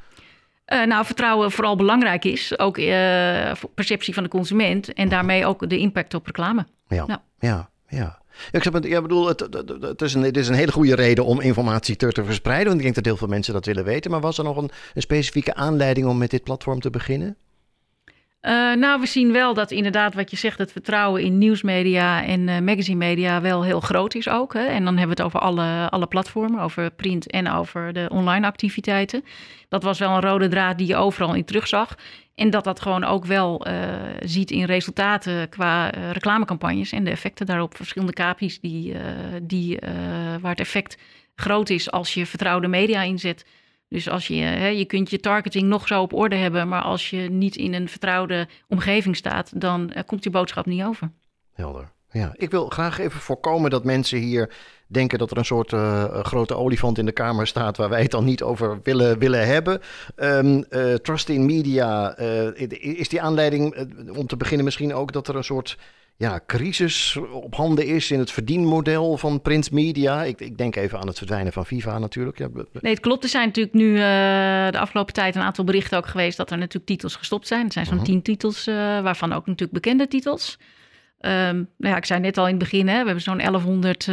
Uh, 0.68 0.86
nou, 0.86 1.06
vertrouwen 1.06 1.52
vooral 1.52 1.76
belangrijk 1.76 2.26
is. 2.26 2.60
Ook 2.60 2.78
uh, 2.78 3.52
perceptie 3.76 4.14
van 4.14 4.24
de 4.24 4.30
consument. 4.30 4.94
En 4.94 5.10
daarmee 5.10 5.46
ook 5.46 5.70
de 5.70 5.78
impact 5.78 6.14
op 6.14 6.26
reclame. 6.26 6.66
Ja, 6.88 7.06
ja, 7.08 7.24
ja. 7.40 7.70
ja. 7.88 8.22
Ik 8.52 8.86
ja, 8.86 9.02
bedoel, 9.02 9.28
het, 9.28 9.40
het, 9.82 10.02
is 10.02 10.14
een, 10.14 10.24
het 10.24 10.38
is 10.38 10.48
een 10.48 10.54
hele 10.54 10.72
goede 10.72 10.96
reden 10.96 11.26
om 11.26 11.42
informatie 11.42 11.96
te, 11.96 12.12
te 12.12 12.24
verspreiden. 12.24 12.68
Want 12.68 12.78
ik 12.78 12.84
denk 12.84 12.96
dat 12.96 13.06
heel 13.06 13.18
veel 13.18 13.28
mensen 13.28 13.54
dat 13.54 13.66
willen 13.66 13.84
weten. 13.84 14.12
Maar 14.12 14.22
was 14.22 14.38
er 14.38 14.44
nog 14.44 14.58
een, 14.58 14.72
een 14.94 15.02
specifieke 15.02 15.56
aanleiding 15.56 16.08
om 16.08 16.18
met 16.18 16.30
dit 16.30 16.44
platform 16.44 16.80
te 16.80 16.90
beginnen? 16.90 17.38
Uh, 18.42 18.74
nou, 18.74 19.00
we 19.00 19.06
zien 19.06 19.32
wel 19.32 19.54
dat 19.54 19.72
inderdaad 19.72 20.14
wat 20.14 20.32
je 20.32 20.38
zegt, 20.38 20.58
het 20.58 20.72
vertrouwen 20.72 21.24
in 21.24 21.38
nieuwsmedia 21.38 22.24
en 22.26 22.48
uh, 22.48 22.60
magazinemedia 22.60 23.42
wel 23.42 23.64
heel 23.64 23.80
groot 23.80 24.16
is 24.16 24.30
ook. 24.30 24.54
Hè? 24.54 24.66
En 24.66 24.84
dan 24.84 24.98
hebben 24.98 25.18
we 25.18 25.24
het 25.24 25.34
over 25.34 25.40
alle, 25.40 25.90
alle 25.90 26.08
platformen, 26.08 26.62
over 26.62 26.92
print 26.92 27.32
en 27.32 27.52
over 27.52 27.94
de 27.94 28.10
online 28.12 28.46
activiteiten. 28.46 29.24
Dat 29.70 29.84
was 29.84 30.00
wel 30.00 30.10
een 30.10 30.22
rode 30.22 30.48
draad 30.48 30.78
die 30.78 30.88
je 30.88 30.96
overal 30.96 31.36
in 31.36 31.46
terugzag. 31.46 31.96
En 32.36 32.50
dat 32.50 32.64
dat 32.64 32.82
gewoon 32.82 33.04
ook 33.04 33.26
wel 33.26 33.68
uh, 33.68 33.74
ziet 34.20 34.52
in 34.52 34.64
resultaten 34.64 35.50
qua 35.50 35.88
reclamecampagnes 35.90 36.92
en 36.92 37.04
de 37.04 37.10
effecten 37.10 37.46
daarop. 37.46 37.76
Verschillende 37.76 38.14
KPI's 38.14 38.60
die, 38.60 38.96
die, 39.42 39.80
waar 40.42 40.52
het 40.52 40.60
effect 40.60 40.98
groot 41.36 41.70
is 41.70 41.92
als 41.92 42.14
je 42.14 42.26
vertrouwde 42.26 42.68
media 42.68 43.02
inzet. 43.02 43.46
Dus 43.88 44.10
als 44.10 44.28
je, 44.28 44.36
je 44.78 44.86
kunt 44.86 45.10
je 45.10 45.20
targeting 45.20 45.68
nog 45.68 45.88
zo 45.88 46.02
op 46.02 46.14
orde 46.14 46.36
hebben, 46.36 46.68
maar 46.68 46.82
als 46.82 47.10
je 47.10 47.18
niet 47.18 47.56
in 47.56 47.74
een 47.74 47.90
vertrouwde 47.90 48.48
omgeving 48.68 49.16
staat, 49.16 49.62
dan 49.62 49.94
komt 50.06 50.24
je 50.24 50.30
boodschap 50.30 50.66
niet 50.66 50.84
over. 50.84 51.12
Helder. 51.54 51.92
Ja, 52.14 52.34
ik 52.34 52.52
wil 52.52 52.68
graag 52.68 53.00
even 53.00 53.20
voorkomen 53.20 53.70
dat 53.70 53.84
mensen 53.84 54.20
hier 54.20 54.54
denken 54.94 55.20
dat 55.20 55.32
er 55.32 55.38
een 55.38 55.46
soort 55.46 55.72
uh, 55.72 56.04
grote 56.24 56.56
olifant 56.56 56.98
in 56.98 57.06
de 57.06 57.12
kamer 57.12 57.48
staat 57.48 57.78
waar 57.78 57.90
wij 57.90 58.02
het 58.02 58.12
dan 58.12 58.26
niet 58.26 58.44
over 58.44 58.80
willen, 58.84 59.20
willen 59.20 59.48
hebben. 59.48 59.82
Um, 60.16 60.66
uh, 60.70 60.94
Trust 60.94 61.30
in 61.30 61.46
Media, 61.46 62.18
is 62.80 63.10
die 63.10 63.22
aanleiding 63.22 63.88
om 64.18 64.28
te 64.28 64.38
beginnen 64.38 64.66
misschien 64.66 64.94
ook 64.94 65.12
dat 65.12 65.28
er 65.28 65.36
een 65.36 65.44
soort 65.44 65.78
ja, 66.18 66.40
crisis 66.48 67.18
op 67.32 67.56
handen 67.56 67.86
is 67.86 68.12
in 68.12 68.20
het 68.20 68.32
verdienmodel 68.32 69.18
van 69.18 69.42
print 69.42 69.72
media. 69.72 70.24
Ik, 70.24 70.40
ik 70.40 70.58
denk 70.58 70.76
even 70.76 71.00
aan 71.00 71.08
het 71.08 71.18
verdwijnen 71.18 71.54
van 71.54 71.66
Viva 71.66 72.00
natuurlijk. 72.00 72.38
Ja. 72.38 72.48
Nee, 72.54 72.94
het 72.94 73.02
klopt. 73.02 73.24
Er 73.24 73.30
zijn 73.30 73.48
natuurlijk 73.48 73.76
nu 73.76 73.90
uh, 73.90 73.98
de 74.72 74.80
afgelopen 74.80 75.14
tijd 75.14 75.36
een 75.36 75.42
aantal 75.42 75.64
berichten 75.64 75.98
ook 75.98 76.08
geweest 76.08 76.38
dat 76.38 76.52
er 76.52 76.58
natuurlijk 76.58 76.86
titels 76.86 77.16
gestopt 77.16 77.48
zijn. 77.48 77.66
Er 77.66 77.72
zijn 77.72 77.86
zo'n 77.86 77.94
uh 77.94 78.00
-huh. 78.02 78.10
tien 78.10 78.22
titels, 78.22 78.68
uh, 78.68 78.76
waarvan 78.76 79.34
ook 79.34 79.46
natuurlijk 79.46 79.74
bekende 79.74 80.08
titels. 80.08 80.58
Um, 81.26 81.32
nou 81.32 81.68
ja, 81.78 81.96
ik 81.96 82.06
zei 82.06 82.20
net 82.20 82.38
al 82.38 82.48
in 82.48 82.50
het 82.50 82.64
begin, 82.64 82.88
hè, 82.88 83.00
we 83.00 83.06
hebben 83.06 83.22
zo'n 83.22 83.38
1100 83.38 84.08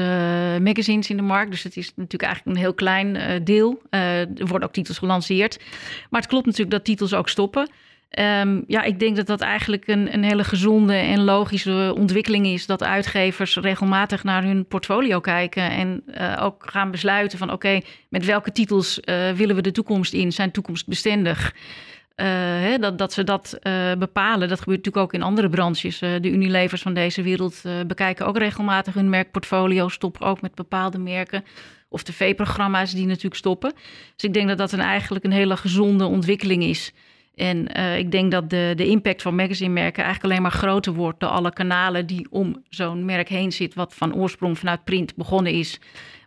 magazines 0.62 1.11
in 1.11 1.17
de 1.17 1.23
markt. 1.23 1.50
Dus 1.50 1.62
het 1.62 1.76
is 1.76 1.93
natuurlijk 1.97 2.23
eigenlijk 2.23 2.57
een 2.57 2.62
heel 2.62 2.75
klein 2.75 3.45
deel. 3.45 3.83
er 3.90 4.47
worden 4.47 4.69
ook 4.69 4.75
titels 4.75 4.99
gelanceerd. 4.99 5.59
Maar 6.11 6.21
het 6.21 6.31
klopt 6.31 6.47
natuurlijk 6.47 6.71
dat 6.71 6.85
titels 6.85 7.14
ook 7.14 7.29
stoppen. 7.29 7.71
Um, 8.19 8.64
ja, 8.67 8.83
ik 8.83 8.99
denk 8.99 9.17
dat 9.17 9.26
dat 9.26 9.40
eigenlijk 9.40 9.87
een, 9.87 10.14
een 10.14 10.25
hele 10.25 10.45
gezonde 10.45 10.95
en 10.95 11.25
logische 11.25 11.95
ontwikkeling 11.97 12.47
is. 12.47 12.67
Dat 12.67 12.83
uitgevers 12.83 13.57
regelmatig 13.57 14.25
naar 14.25 14.43
hun 14.43 14.67
portfolio 14.67 15.21
kijken 15.21 15.71
en 15.71 16.02
ook 16.40 16.71
gaan 16.71 16.90
besluiten 16.90 17.38
van 17.38 17.52
oké, 17.52 17.81
met 18.09 18.25
welke 18.25 18.52
titels 18.52 19.00
willen 19.35 19.57
we 19.57 19.62
de 19.62 19.73
toekomst 19.73 20.12
in? 20.12 20.33
Zijn 20.33 20.50
toekomstbestendig? 20.50 21.55
Uh, 22.21 22.27
hè, 22.27 22.79
dat, 22.79 22.99
dat 22.99 23.12
ze 23.12 23.25
dat 23.25 23.59
bepalen. 23.99 24.49
Dat 24.49 24.59
gebeurt 24.59 24.85
natuurlijk 24.85 25.05
ook 25.05 25.12
in 25.12 25.23
andere 25.23 25.49
branches. 25.49 25.99
de 25.99 26.31
Unilevers 26.31 26.83
van 26.83 26.95
deze 26.95 27.23
wereld 27.23 27.62
bekijken 27.87 28.27
ook 28.27 28.39
regelmatig 28.39 28.95
hun 28.95 29.09
merkportfolio, 29.09 29.89
stoppen 29.89 30.27
ook 30.27 30.41
met 30.41 30.55
bepaalde 30.55 30.99
merken. 30.99 31.45
Of 31.89 32.03
tv-programma's 32.03 32.93
die 32.93 33.07
natuurlijk 33.07 33.35
stoppen. 33.35 33.73
Dus 34.17 34.25
ik 34.25 34.35
denk 34.35 34.49
dat 34.49 34.59
dat 34.59 34.73
een, 34.73 34.81
eigenlijk 34.81 35.25
een 35.25 35.33
hele 35.33 35.57
gezonde 35.57 36.05
ontwikkeling 36.05 36.62
is. 36.62 36.93
En 37.35 37.67
ik 37.99 38.11
denk 38.11 38.31
dat 38.31 38.50
de, 38.50 38.73
de 38.77 38.87
impact 38.87 39.23
van 39.23 39.35
magazine-merken 39.35 40.05
eigenlijk 40.05 40.33
alleen 40.33 40.43
maar 40.43 40.59
groter 40.59 40.93
wordt 40.93 41.21
door 41.21 41.31
alle 41.31 41.53
kanalen 41.53 42.07
die 42.07 42.27
om 42.31 42.62
zo'n 42.69 43.05
merk 43.05 43.29
heen 43.29 43.53
zit, 43.53 43.75
wat 43.75 43.95
van 43.95 44.15
oorsprong 44.15 44.59
vanuit 44.59 44.85
print 44.85 45.15
begonnen 45.15 45.53
is, 45.53 45.81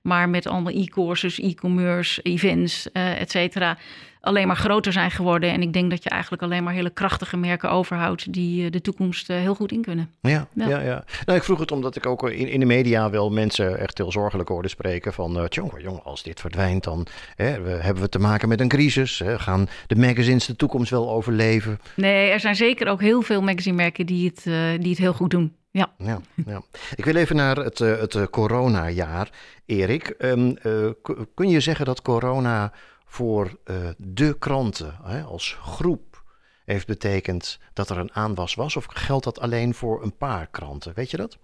maar 0.04 0.30
met 0.30 0.48
allemaal 0.48 0.74
e-courses, 0.74 1.40
e-commerce, 1.40 2.22
events, 2.22 2.88
uh, 2.94 3.22
et 3.22 3.32
cetera, 3.32 3.78
alleen 4.22 4.48
maar 4.48 4.56
groter 4.56 4.92
zijn 4.92 5.12
geworden. 5.12 5.52
En 5.52 5.62
ik 5.62 5.74
denk 5.74 5.90
dat 5.90 6.04
je 6.04 6.10
eigenlijk 6.10 6.44
alleen 6.44 6.64
maar 6.64 6.74
hele 6.74 6.90
krachtige 6.90 7.38
merken 7.38 7.72
overhoudt 7.72 8.34
die 8.34 8.64
uh, 8.64 8.72
de 8.72 8.82
toekomst 8.82 9.28
heel 9.28 9.56
goed 9.56 9.72
in 9.72 9.82
kunnen. 9.82 10.10
Ja, 10.22 10.48
ja, 10.54 10.68
ja. 10.68 10.80
ja. 10.80 11.04
Nou, 11.26 11.38
ik 11.38 11.44
vroeg 11.44 11.60
het 11.60 11.72
omdat 11.72 11.96
ik 11.96 12.06
ook 12.06 12.30
in, 12.30 12.48
in 12.48 12.60
de 12.60 12.66
media 12.66 13.10
wel 13.10 13.32
mensen 13.32 13.80
echt 13.80 13.98
heel 13.98 14.12
zorgelijk 14.12 14.50
hoorde 14.50 14.68
spreken 14.68 15.14
van, 15.14 15.38
uh, 15.38 15.44
jongen, 15.50 15.82
jongen, 15.82 16.04
als 16.04 16.24
dit 16.24 16.40
verdwijnt, 16.40 16.84
dan 16.84 17.06
hè, 17.36 17.62
we, 17.62 17.70
hebben 17.70 18.04
we 18.04 18.10
te 18.10 18.20
maken 18.20 18.50
met 18.50 18.60
een 18.60 18.68
crisis. 18.68 19.20
Hè, 19.20 19.40
gaan 19.40 19.68
de 19.88 19.96
magazines 19.96 20.46
de 20.46 20.56
toekomst 20.56 20.90
wel 20.90 21.10
overleven? 21.10 21.80
Nee, 21.96 22.30
er 22.30 22.40
zijn 22.40 22.56
zeker 22.56 22.88
ook 22.88 23.02
heel 23.02 23.22
veel 23.22 23.42
magazinemerken 23.42 24.06
die 24.06 24.28
het, 24.28 24.46
uh, 24.46 24.56
die 24.80 24.90
het 24.90 25.00
heel 25.00 25.14
goed 25.14 25.32
doen. 25.32 25.54
Ja. 25.74 25.94
Ja, 25.98 26.22
ja. 26.46 26.62
Ik 26.96 27.06
wil 27.06 27.16
even 27.16 27.36
naar 27.36 27.56
het, 27.56 27.80
uh, 27.80 28.00
het 28.00 28.30
coronajaar. 28.30 29.30
Erik, 29.66 30.16
um, 30.20 30.58
uh, 30.64 30.90
kun 31.36 31.50
je 31.50 31.60
zeggen 31.60 31.86
dat 31.86 32.02
corona 32.02 32.72
voor 33.06 33.58
uh, 33.66 33.90
de 33.98 34.38
kranten 34.40 34.96
hè, 35.04 35.22
als 35.22 35.58
groep 35.62 36.24
heeft 36.66 36.88
betekend 36.88 37.60
dat 37.74 37.90
er 37.90 37.98
een 37.98 38.14
aanwas 38.14 38.56
was? 38.56 38.76
Of 38.76 38.86
geldt 38.90 39.24
dat 39.24 39.40
alleen 39.40 39.74
voor 39.74 40.04
een 40.04 40.18
paar 40.18 40.48
kranten? 40.48 40.94
Weet 40.96 41.12
je 41.12 41.18
dat? 41.18 41.38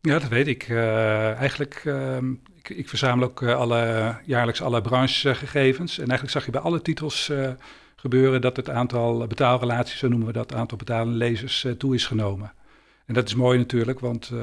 Ja, 0.00 0.18
dat 0.18 0.28
weet 0.28 0.46
ik. 0.46 0.70
eigenlijk, 0.70 1.84
ik, 2.56 2.68
ik, 2.68 2.88
verzamel 2.88 3.28
ook 3.28 3.42
alle, 3.42 4.14
jaarlijks 4.24 4.62
alle 4.62 4.80
branchegegevens. 4.80 5.92
En 5.92 6.08
eigenlijk 6.08 6.30
zag 6.30 6.44
je 6.44 6.50
bij 6.50 6.60
alle 6.60 6.82
titels 6.82 7.32
gebeuren 7.96 8.40
dat 8.40 8.56
het 8.56 8.70
aantal 8.70 9.26
betaalrelaties, 9.26 9.98
zo 9.98 10.08
noemen 10.08 10.26
we 10.26 10.32
dat, 10.32 10.54
aantal 10.54 10.78
betalende 10.78 11.16
lezers 11.16 11.66
toe 11.78 11.94
is 11.94 12.06
genomen. 12.06 12.52
En 13.08 13.14
dat 13.14 13.28
is 13.28 13.34
mooi 13.34 13.58
natuurlijk, 13.58 14.00
want 14.00 14.30
uh, 14.32 14.40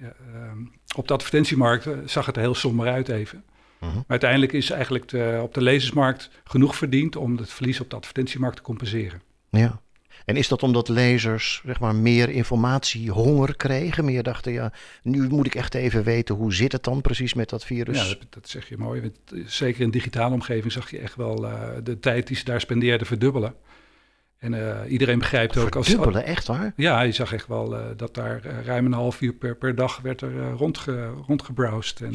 ja, 0.00 0.14
uh, 0.34 0.52
op 0.96 1.08
de 1.08 1.14
advertentiemarkt 1.14 1.88
zag 2.04 2.26
het 2.26 2.36
er 2.36 2.42
heel 2.42 2.54
somber 2.54 2.88
uit 2.88 3.08
even. 3.08 3.44
-huh. 3.78 3.94
Maar 3.94 4.04
uiteindelijk 4.06 4.52
is 4.52 4.70
eigenlijk 4.70 5.08
de, 5.08 5.38
op 5.42 5.54
de 5.54 5.62
lezersmarkt 5.62 6.30
genoeg 6.44 6.76
verdiend 6.76 7.16
om 7.16 7.36
het 7.36 7.50
verlies 7.50 7.80
op 7.80 7.90
de 7.90 7.96
advertentiemarkt 7.96 8.56
te 8.56 8.62
compenseren. 8.62 9.22
Ja. 9.50 9.80
En 10.24 10.36
is 10.36 10.48
dat 10.48 10.62
omdat 10.62 10.88
lezers 10.88 11.62
zeg 11.64 11.80
maar, 11.80 11.94
meer 11.94 12.28
informatie, 12.28 13.10
honger 13.10 13.56
kregen? 13.56 14.04
Meer 14.04 14.22
dachten, 14.22 14.52
ja, 14.52 14.72
nu 15.02 15.28
moet 15.28 15.46
ik 15.46 15.54
echt 15.54 15.74
even 15.74 16.04
weten 16.04 16.34
hoe 16.34 16.54
zit 16.54 16.72
het 16.72 16.84
dan 16.84 17.00
precies 17.00 17.34
met 17.34 17.48
dat 17.48 17.64
virus? 17.64 18.02
Ja, 18.02 18.08
dat, 18.08 18.26
dat 18.30 18.48
zeg 18.48 18.68
je 18.68 18.76
mooi. 18.76 19.12
Zeker 19.44 19.80
in 19.80 19.90
digitale 19.90 20.34
omgeving 20.34 20.72
zag 20.72 20.90
je 20.90 20.98
echt 20.98 21.16
wel 21.16 21.44
uh, 21.44 21.68
de 21.82 22.00
tijd 22.00 22.26
die 22.26 22.36
ze 22.36 22.44
daar 22.44 22.60
spendeerden 22.60 23.06
verdubbelen. 23.06 23.54
En 24.40 24.52
uh, 24.52 24.76
iedereen 24.88 25.18
begrijpt 25.18 25.56
ook 25.56 25.76
als... 25.76 25.86
Verdubbelen, 25.86 26.24
echt 26.24 26.46
waar? 26.46 26.72
Ja, 26.76 27.00
je 27.00 27.12
zag 27.12 27.32
echt 27.32 27.46
wel 27.46 27.74
uh, 27.74 27.84
dat 27.96 28.14
daar 28.14 28.46
uh, 28.46 28.64
ruim 28.64 28.86
een 28.86 28.92
half 28.92 29.20
uur 29.20 29.32
per, 29.32 29.56
per 29.56 29.74
dag 29.74 30.00
werd 30.00 30.20
er 30.20 30.50
rondge, 30.52 31.10
rondgebrowst. 31.26 32.00
En, 32.00 32.14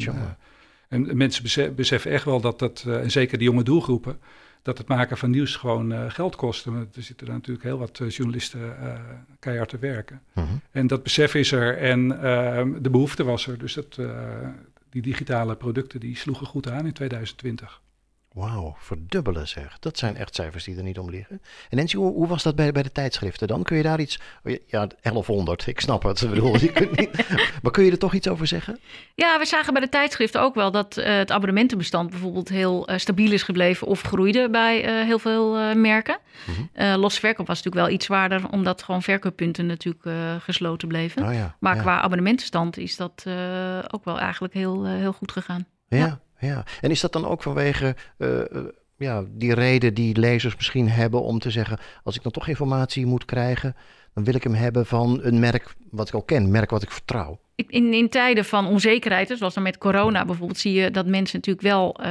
en 0.88 1.16
mensen 1.16 1.42
besef, 1.42 1.72
beseffen 1.72 2.10
echt 2.10 2.24
wel 2.24 2.40
dat 2.40 2.58
dat, 2.58 2.84
en 2.86 3.10
zeker 3.10 3.38
de 3.38 3.44
jonge 3.44 3.62
doelgroepen, 3.62 4.18
dat 4.62 4.78
het 4.78 4.88
maken 4.88 5.16
van 5.16 5.30
nieuws 5.30 5.56
gewoon 5.56 6.10
geld 6.10 6.36
kost. 6.36 6.66
Er 6.66 6.86
zitten 6.92 7.26
daar 7.26 7.34
natuurlijk 7.34 7.64
heel 7.64 7.78
wat 7.78 8.00
journalisten 8.08 8.76
keihard 9.38 9.68
te 9.68 9.78
werken. 9.78 10.22
-huh. 10.32 10.44
En 10.70 10.86
dat 10.86 11.02
besef 11.02 11.34
is 11.34 11.52
er 11.52 11.78
en 11.78 12.22
ehm, 12.22 12.82
de 12.82 12.90
behoefte 12.90 13.24
was 13.24 13.46
er. 13.46 13.58
Dus 13.58 13.74
dat, 13.74 13.98
die 14.90 15.02
digitale 15.02 15.56
producten 15.56 16.00
die 16.00 16.16
sloegen 16.16 16.46
goed 16.46 16.70
aan 16.70 16.86
in 16.86 16.92
2020. 16.92 17.80
Wauw, 18.36 18.76
verdubbelen 18.78 19.48
zeg. 19.48 19.78
Dat 19.78 19.98
zijn 19.98 20.16
echt 20.16 20.34
cijfers 20.34 20.64
die 20.64 20.76
er 20.76 20.82
niet 20.82 20.98
om 20.98 21.10
liggen. 21.10 21.40
En 21.68 21.76
Nancy, 21.76 21.96
hoe, 21.96 22.12
hoe 22.12 22.26
was 22.26 22.42
dat 22.42 22.56
bij, 22.56 22.72
bij 22.72 22.82
de 22.82 22.92
tijdschriften 22.92 23.48
dan? 23.48 23.62
Kun 23.62 23.76
je 23.76 23.82
daar 23.82 24.00
iets... 24.00 24.20
Ja, 24.66 24.86
1100, 25.00 25.66
ik 25.66 25.80
snap 25.80 26.02
het. 26.02 26.20
Ik 26.20 26.28
bedoel, 26.28 26.56
je 26.56 26.72
kunt 26.72 26.96
niet, 26.96 27.10
maar 27.62 27.72
kun 27.72 27.84
je 27.84 27.90
er 27.90 27.98
toch 27.98 28.14
iets 28.14 28.28
over 28.28 28.46
zeggen? 28.46 28.78
Ja, 29.14 29.38
we 29.38 29.44
zagen 29.44 29.72
bij 29.72 29.82
de 29.82 29.88
tijdschriften 29.88 30.40
ook 30.40 30.54
wel 30.54 30.70
dat 30.70 30.96
uh, 30.96 31.04
het 31.04 31.30
abonnementenbestand 31.30 32.10
bijvoorbeeld 32.10 32.48
heel 32.48 32.90
uh, 32.90 32.96
stabiel 32.98 33.32
is 33.32 33.42
gebleven 33.42 33.86
of 33.86 34.00
groeide 34.00 34.50
bij 34.50 34.84
uh, 34.84 35.04
heel 35.04 35.18
veel 35.18 35.74
merken. 35.74 36.18
Mm 36.46 36.68
-hmm. 36.74 36.96
los 36.96 37.18
verkoop 37.18 37.46
was 37.46 37.56
natuurlijk 37.56 37.86
wel 37.86 37.94
iets 37.94 38.06
zwaarder, 38.06 38.50
omdat 38.50 38.82
gewoon 38.82 39.02
verkooppunten 39.02 39.66
natuurlijk 39.66 40.08
gesloten 40.42 40.88
bleven. 40.88 41.26
Oh 41.26 41.32
ja, 41.32 41.56
maar 41.60 41.76
ja. 41.76 41.82
qua 41.82 42.00
abonnementenstand 42.00 42.78
is 42.78 42.96
dat 42.96 43.24
ook 43.90 44.04
wel 44.04 44.18
eigenlijk 44.18 44.54
heel, 44.54 44.86
heel 44.86 45.12
goed 45.12 45.32
gegaan. 45.32 45.66
ja. 45.88 45.96
ja. 45.98 46.24
Ja, 46.38 46.64
en 46.80 46.90
is 46.90 47.00
dat 47.00 47.12
dan 47.12 47.26
ook 47.26 47.42
vanwege 47.42 47.96
uh, 48.18 48.38
uh, 48.38 48.64
ja, 48.96 49.24
die 49.28 49.54
reden 49.54 49.94
die 49.94 50.18
lezers 50.18 50.56
misschien 50.56 50.88
hebben 50.88 51.22
om 51.22 51.38
te 51.38 51.50
zeggen: 51.50 51.78
als 52.02 52.16
ik 52.16 52.22
dan 52.22 52.32
toch 52.32 52.48
informatie 52.48 53.06
moet 53.06 53.24
krijgen, 53.24 53.76
dan 54.14 54.24
wil 54.24 54.34
ik 54.34 54.42
hem 54.42 54.54
hebben 54.54 54.86
van 54.86 55.18
een 55.22 55.38
merk 55.38 55.74
wat 55.90 56.08
ik 56.08 56.14
al 56.14 56.22
ken, 56.22 56.42
een 56.42 56.50
merk 56.50 56.70
wat 56.70 56.82
ik 56.82 56.90
vertrouw? 56.90 57.38
In, 57.56 57.92
in 57.92 58.08
tijden 58.08 58.44
van 58.44 58.66
onzekerheid, 58.66 59.34
zoals 59.36 59.54
dan 59.54 59.62
met 59.62 59.78
corona 59.78 60.24
bijvoorbeeld, 60.24 60.58
zie 60.58 60.72
je 60.72 60.90
dat 60.90 61.06
mensen 61.06 61.36
natuurlijk 61.36 61.66
wel 61.66 62.00
uh, 62.00 62.06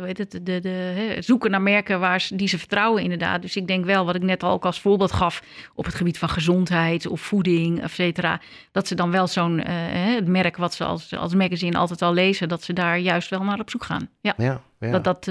weet 0.00 0.18
het, 0.18 0.30
de, 0.30 0.42
de, 0.42 0.60
de, 0.60 1.16
zoeken 1.18 1.50
naar 1.50 1.62
merken 1.62 2.00
waar 2.00 2.20
ze, 2.20 2.36
die 2.36 2.48
ze 2.48 2.58
vertrouwen, 2.58 3.02
inderdaad. 3.02 3.42
Dus 3.42 3.56
ik 3.56 3.66
denk 3.66 3.84
wel, 3.84 4.04
wat 4.04 4.14
ik 4.14 4.22
net 4.22 4.42
al 4.42 4.50
ook 4.50 4.64
als 4.64 4.80
voorbeeld 4.80 5.12
gaf 5.12 5.42
op 5.74 5.84
het 5.84 5.94
gebied 5.94 6.18
van 6.18 6.28
gezondheid 6.28 7.06
of 7.06 7.20
voeding, 7.20 7.82
et 7.82 7.90
cetera, 7.90 8.40
dat 8.72 8.88
ze 8.88 8.94
dan 8.94 9.10
wel 9.10 9.26
zo'n 9.26 9.58
het 9.58 10.26
merk 10.26 10.56
wat 10.56 10.74
ze 10.74 10.84
als, 10.84 11.16
als 11.16 11.34
magazine 11.34 11.78
altijd 11.78 12.02
al 12.02 12.12
lezen, 12.12 12.48
dat 12.48 12.62
ze 12.62 12.72
daar 12.72 12.98
juist 12.98 13.30
wel 13.30 13.42
naar 13.42 13.60
op 13.60 13.70
zoek 13.70 13.84
gaan. 13.84 14.08
Ja, 14.20 14.34
ja, 14.36 14.62
ja. 14.90 14.98
dat, 14.98 15.04
dat 15.04 15.24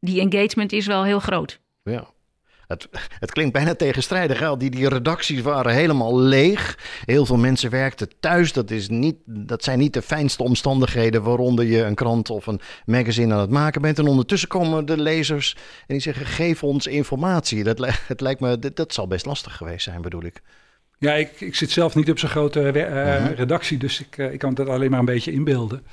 die 0.00 0.20
engagement 0.20 0.72
is 0.72 0.86
wel 0.86 1.04
heel 1.04 1.20
groot. 1.20 1.60
Ja. 1.82 2.08
Het, 2.70 2.88
het, 3.18 3.32
klinkt 3.32 3.52
bijna 3.52 3.74
tegenstrijdig. 3.74 4.42
Al 4.42 4.58
die, 4.58 4.70
die 4.70 4.88
redacties 4.88 5.40
waren 5.40 5.72
helemaal 5.72 6.18
leeg. 6.18 6.78
Heel 7.04 7.26
veel 7.26 7.36
mensen 7.36 7.70
werkten 7.70 8.08
thuis. 8.20 8.52
Dat, 8.52 8.70
is 8.70 8.88
niet, 8.88 9.16
dat 9.24 9.64
zijn 9.64 9.78
niet 9.78 9.92
de 9.92 10.02
fijnste 10.02 10.42
omstandigheden 10.42 11.22
waaronder 11.22 11.64
je 11.64 11.82
een 11.82 11.94
krant 11.94 12.30
of 12.30 12.46
een 12.46 12.60
magazine 12.86 13.34
aan 13.34 13.40
het 13.40 13.50
maken 13.50 13.82
bent. 13.82 13.98
En 13.98 14.06
ondertussen 14.06 14.48
komen 14.48 14.86
de 14.86 15.00
lezers 15.00 15.56
en 15.56 15.86
die 15.86 16.00
zeggen: 16.00 16.26
geef 16.26 16.62
ons 16.62 16.86
informatie. 16.86 17.64
Dat, 17.64 17.78
het 18.06 18.20
lijkt 18.20 18.40
me, 18.40 18.58
dat, 18.58 18.76
dat 18.76 18.94
zal 18.94 19.06
best 19.06 19.26
lastig 19.26 19.56
geweest 19.56 19.84
zijn, 19.84 20.02
bedoel 20.02 20.24
ik. 20.24 20.42
Ja, 20.98 21.14
ik, 21.14 21.40
ik 21.40 21.54
zit 21.54 21.70
zelf 21.70 21.94
niet 21.94 22.10
op 22.10 22.18
zo'n 22.18 22.28
grote 22.28 22.60
uh, 22.60 22.66
uh-huh. 22.66 23.30
redactie, 23.36 23.78
dus 23.78 24.00
ik, 24.00 24.16
uh, 24.16 24.32
ik 24.32 24.38
kan 24.38 24.54
dat 24.54 24.68
alleen 24.68 24.90
maar 24.90 24.98
een 24.98 25.04
beetje 25.04 25.32
inbeelden. 25.32 25.86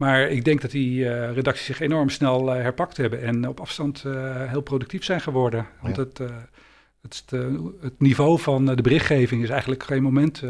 Maar 0.00 0.28
ik 0.28 0.44
denk 0.44 0.60
dat 0.60 0.70
die 0.70 1.00
uh, 1.00 1.32
redacties 1.32 1.66
zich 1.66 1.80
enorm 1.80 2.08
snel 2.08 2.56
uh, 2.56 2.62
herpakt 2.62 2.96
hebben 2.96 3.22
en 3.22 3.48
op 3.48 3.60
afstand 3.60 4.02
uh, 4.06 4.50
heel 4.50 4.60
productief 4.60 5.04
zijn 5.04 5.20
geworden. 5.20 5.66
Want 5.80 5.96
ja. 5.96 6.02
het, 6.02 6.18
het, 7.02 7.24
het, 7.80 8.00
niveau 8.00 8.38
van 8.38 8.66
de 8.66 8.82
berichtgeving 8.82 9.42
is 9.42 9.48
eigenlijk 9.48 9.82
geen 9.82 10.02
moment 10.02 10.42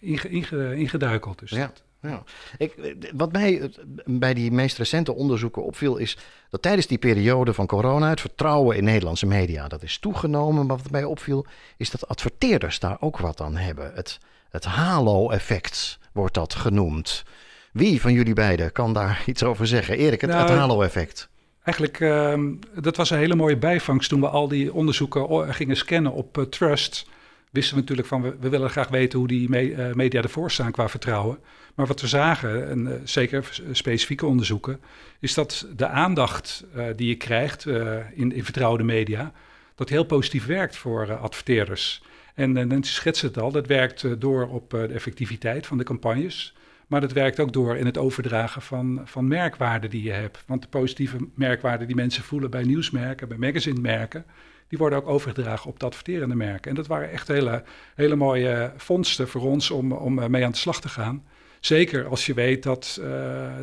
inge, 0.00 0.28
inge, 0.28 0.76
ingeduikeld. 0.76 1.38
Dus 1.38 1.50
ja. 1.50 1.66
dat, 1.66 1.82
ja. 2.00 2.22
Ik, 2.58 2.96
wat 3.12 3.32
mij 3.32 3.70
bij 4.04 4.34
die 4.34 4.52
meest 4.52 4.78
recente 4.78 5.14
onderzoeken 5.14 5.64
opviel 5.64 5.96
is 5.96 6.18
dat 6.50 6.62
tijdens 6.62 6.86
die 6.86 6.98
periode 6.98 7.54
van 7.54 7.66
corona 7.66 8.08
het 8.08 8.20
vertrouwen 8.20 8.76
in 8.76 8.84
Nederlandse 8.84 9.26
media 9.26 9.68
dat 9.68 9.82
is 9.82 9.98
toegenomen. 9.98 10.66
Maar 10.66 10.76
wat 10.76 10.90
mij 10.90 11.04
opviel 11.04 11.46
is 11.76 11.90
dat 11.90 12.08
adverteerders 12.08 12.78
daar 12.78 12.96
ook 13.00 13.18
wat 13.18 13.40
aan 13.40 13.56
hebben. 13.56 13.92
Het, 13.94 14.18
het 14.50 14.64
halo-effect 14.64 15.98
wordt 16.12 16.34
dat 16.34 16.54
genoemd. 16.54 17.24
Wie 17.72 18.00
van 18.00 18.12
jullie 18.12 18.34
beiden 18.34 18.72
kan 18.72 18.92
daar 18.92 19.22
iets 19.26 19.42
over 19.42 19.66
zeggen? 19.66 19.96
Erik, 19.96 20.20
het, 20.20 20.30
nou, 20.30 20.50
halo-effect. 20.50 21.28
Eigenlijk, 21.62 22.00
uh, 22.00 22.40
dat 22.80 22.96
was 22.96 23.10
een 23.10 23.18
hele 23.18 23.34
mooie 23.34 23.56
bijvangst 23.56 24.08
toen 24.08 24.20
we 24.20 24.28
al 24.28 24.48
die 24.48 24.72
onderzoeken 24.72 25.54
gingen 25.54 25.76
scannen 25.76 26.12
op 26.12 26.38
uh, 26.38 26.44
Trust. 26.44 27.08
Wisten 27.50 27.74
we 27.74 27.80
natuurlijk 27.80 28.08
van, 28.08 28.22
we, 28.22 28.36
we, 28.40 28.48
willen 28.48 28.70
graag 28.70 28.88
weten 28.88 29.18
hoe 29.18 29.28
die 29.28 29.48
me, 29.48 29.62
uh, 29.62 29.92
media 29.92 30.22
ervoor 30.22 30.50
staan 30.50 30.72
qua 30.72 30.88
vertrouwen. 30.88 31.38
Maar 31.74 31.86
wat 31.86 32.00
we 32.00 32.06
zagen, 32.06 32.68
en 32.68 32.86
uh, 32.86 32.92
zeker 33.04 33.60
specifieke 33.72 34.26
onderzoeken, 34.26 34.80
is 35.20 35.34
dat 35.34 35.66
de 35.76 35.86
aandacht 35.86 36.64
die 36.96 37.08
je 37.08 37.16
krijgt 37.16 37.66
in, 38.14 38.32
in 38.32 38.44
vertrouwde 38.44 38.84
media, 38.84 39.32
dat 39.74 39.88
heel 39.88 40.04
positief 40.04 40.46
werkt 40.46 40.76
voor 40.76 41.16
adverteerders. 41.16 42.02
En 42.34 42.52
Nancy 42.52 42.92
schetst 42.92 43.22
het 43.22 43.38
al, 43.38 43.52
dat 43.52 43.66
werkt 43.66 44.20
door 44.20 44.48
op 44.48 44.70
de 44.70 44.86
effectiviteit 44.86 45.66
van 45.66 45.78
de 45.78 45.84
campagnes. 45.84 46.54
Maar 46.90 47.00
dat 47.00 47.12
werkt 47.12 47.40
ook 47.40 47.52
door 47.52 47.76
in 47.76 47.86
het 47.86 47.98
overdragen 47.98 48.62
van, 48.62 49.00
van 49.04 49.28
merkwaarden 49.28 49.90
die 49.90 50.02
je 50.02 50.10
hebt. 50.10 50.44
Want 50.46 50.62
de 50.62 50.68
positieve 50.68 51.16
merkwaarden 51.34 51.86
die 51.86 51.96
mensen 51.96 52.22
voelen 52.22 52.50
bij 52.50 52.62
nieuwsmerken, 52.62 53.28
bij 53.28 53.36
magazinemerken, 53.36 54.24
die 54.68 54.78
worden 54.78 54.98
ook 54.98 55.08
overgedragen 55.08 55.70
op 55.70 55.80
de 55.80 55.86
adverterende 55.86 56.34
merken. 56.34 56.70
En 56.70 56.76
dat 56.76 56.86
waren 56.86 57.10
echt 57.10 57.28
hele, 57.28 57.62
hele 57.94 58.16
mooie 58.16 58.72
vondsten 58.76 59.28
voor 59.28 59.42
ons 59.42 59.70
om, 59.70 59.92
om 59.92 60.18
eh, 60.18 60.28
mee 60.28 60.44
aan 60.44 60.50
de 60.50 60.56
slag 60.56 60.80
te 60.80 60.88
gaan. 60.88 61.24
Zeker 61.60 62.06
als 62.06 62.26
je 62.26 62.34
weet 62.34 62.62
dat 62.62 62.98
uh, 63.00 63.06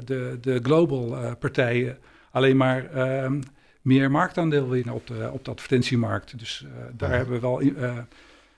de, 0.06 0.38
de 0.42 0.60
global 0.64 1.12
uh, 1.12 1.32
partijen 1.40 1.98
alleen 2.32 2.58
maar 2.58 2.96
uh, 2.96 3.32
meer 3.82 4.12
marktaandeel 4.12 4.70
winnen 4.70 4.94
op 4.94 5.08
de, 5.08 5.30
op 5.34 5.46
de 5.46 5.52
advertentiemarkt. 5.52 6.40
Dus 6.40 6.66
daar 6.94 7.12
hebben 7.12 7.34
we 7.34 7.40
wel 7.40 7.62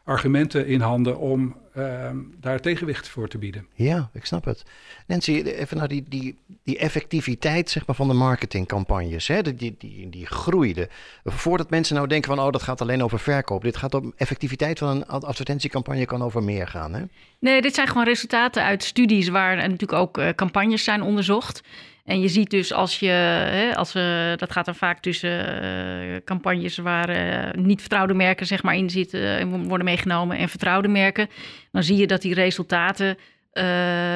argumenten 0.10 0.68
in 0.68 0.82
handen 0.82 1.18
om 1.18 1.56
uh, 1.78 2.10
daar 2.40 2.60
tegenwicht 2.60 3.08
voor 3.08 3.28
te 3.28 3.38
bieden. 3.38 3.66
Ja, 3.74 4.10
ik 4.14 4.26
snap 4.26 4.46
het. 4.46 4.64
Nancy, 5.08 5.32
even 5.32 5.78
naar 5.78 5.88
die, 5.88 6.06
die, 6.08 6.38
die 6.64 6.78
effectiviteit 6.78 7.70
zeg 7.70 7.86
maar, 7.86 7.96
van 7.96 8.08
de 8.08 8.14
marketingcampagnes. 8.14 9.28
Hè? 9.28 9.42
Die, 9.42 9.76
die, 9.78 10.10
die 10.10 10.26
groeide. 10.26 10.90
Voordat 11.24 11.70
mensen 11.70 11.96
nou 11.96 12.08
denken 12.08 12.36
van, 12.36 12.46
oh, 12.46 12.52
dat 12.52 12.64
gaat 12.64 12.82
alleen 12.82 13.04
over 13.04 13.20
verkoop. 13.20 13.62
Dit 13.64 13.78
gaat 13.78 13.94
om 13.94 14.14
effectiviteit 14.18 14.80
van 14.80 14.90
een 14.90 15.06
advertentiecampagne 15.06 16.06
kan 16.06 16.24
over 16.24 16.44
meer 16.44 16.68
gaan. 16.68 16.94
Hè? 16.94 17.04
Nee, 17.40 17.62
dit 17.62 17.76
zijn 17.76 17.88
gewoon 17.88 18.06
resultaten 18.06 18.64
uit 18.64 18.84
studies 18.84 19.28
waar 19.28 19.56
natuurlijk 19.56 19.94
ook 19.94 20.18
uh, 20.18 20.30
campagnes 20.30 20.84
zijn 20.84 21.02
onderzocht. 21.02 21.62
En 22.10 22.20
je 22.20 22.28
ziet 22.28 22.50
dus 22.50 22.74
als 22.74 23.00
je, 23.00 23.10
hè, 23.10 23.76
als 23.76 23.94
we, 23.94 24.34
dat 24.36 24.52
gaat 24.52 24.66
dan 24.66 24.76
vaak 24.76 25.00
tussen 25.00 25.64
uh, 25.64 26.16
campagnes 26.26 26.78
waar 26.78 27.10
uh, 27.10 27.64
niet 27.64 27.80
vertrouwde 27.80 28.14
merken 28.14 28.46
zeg 28.46 28.64
maar 28.64 28.76
in 28.76 28.90
zitten 28.90 29.38
en 29.38 29.68
worden 29.68 29.86
meegenomen 29.86 30.38
en 30.38 30.50
vertrouwde 30.50 30.88
merken, 30.88 31.30
dan 31.72 31.84
zie 31.84 31.98
je 31.98 32.08
dat 32.08 32.22
die 32.22 32.34
resultaten 32.34 33.18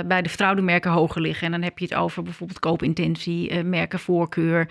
bij 0.05 0.21
de 0.21 0.29
vertrouwde 0.29 0.61
merken 0.61 0.91
hoger 0.91 1.21
liggen. 1.21 1.45
En 1.45 1.51
dan 1.51 1.61
heb 1.61 1.79
je 1.79 1.85
het 1.85 1.93
over 1.93 2.23
bijvoorbeeld 2.23 2.59
koopintentie, 2.59 3.63
merkenvoorkeur, 3.63 4.69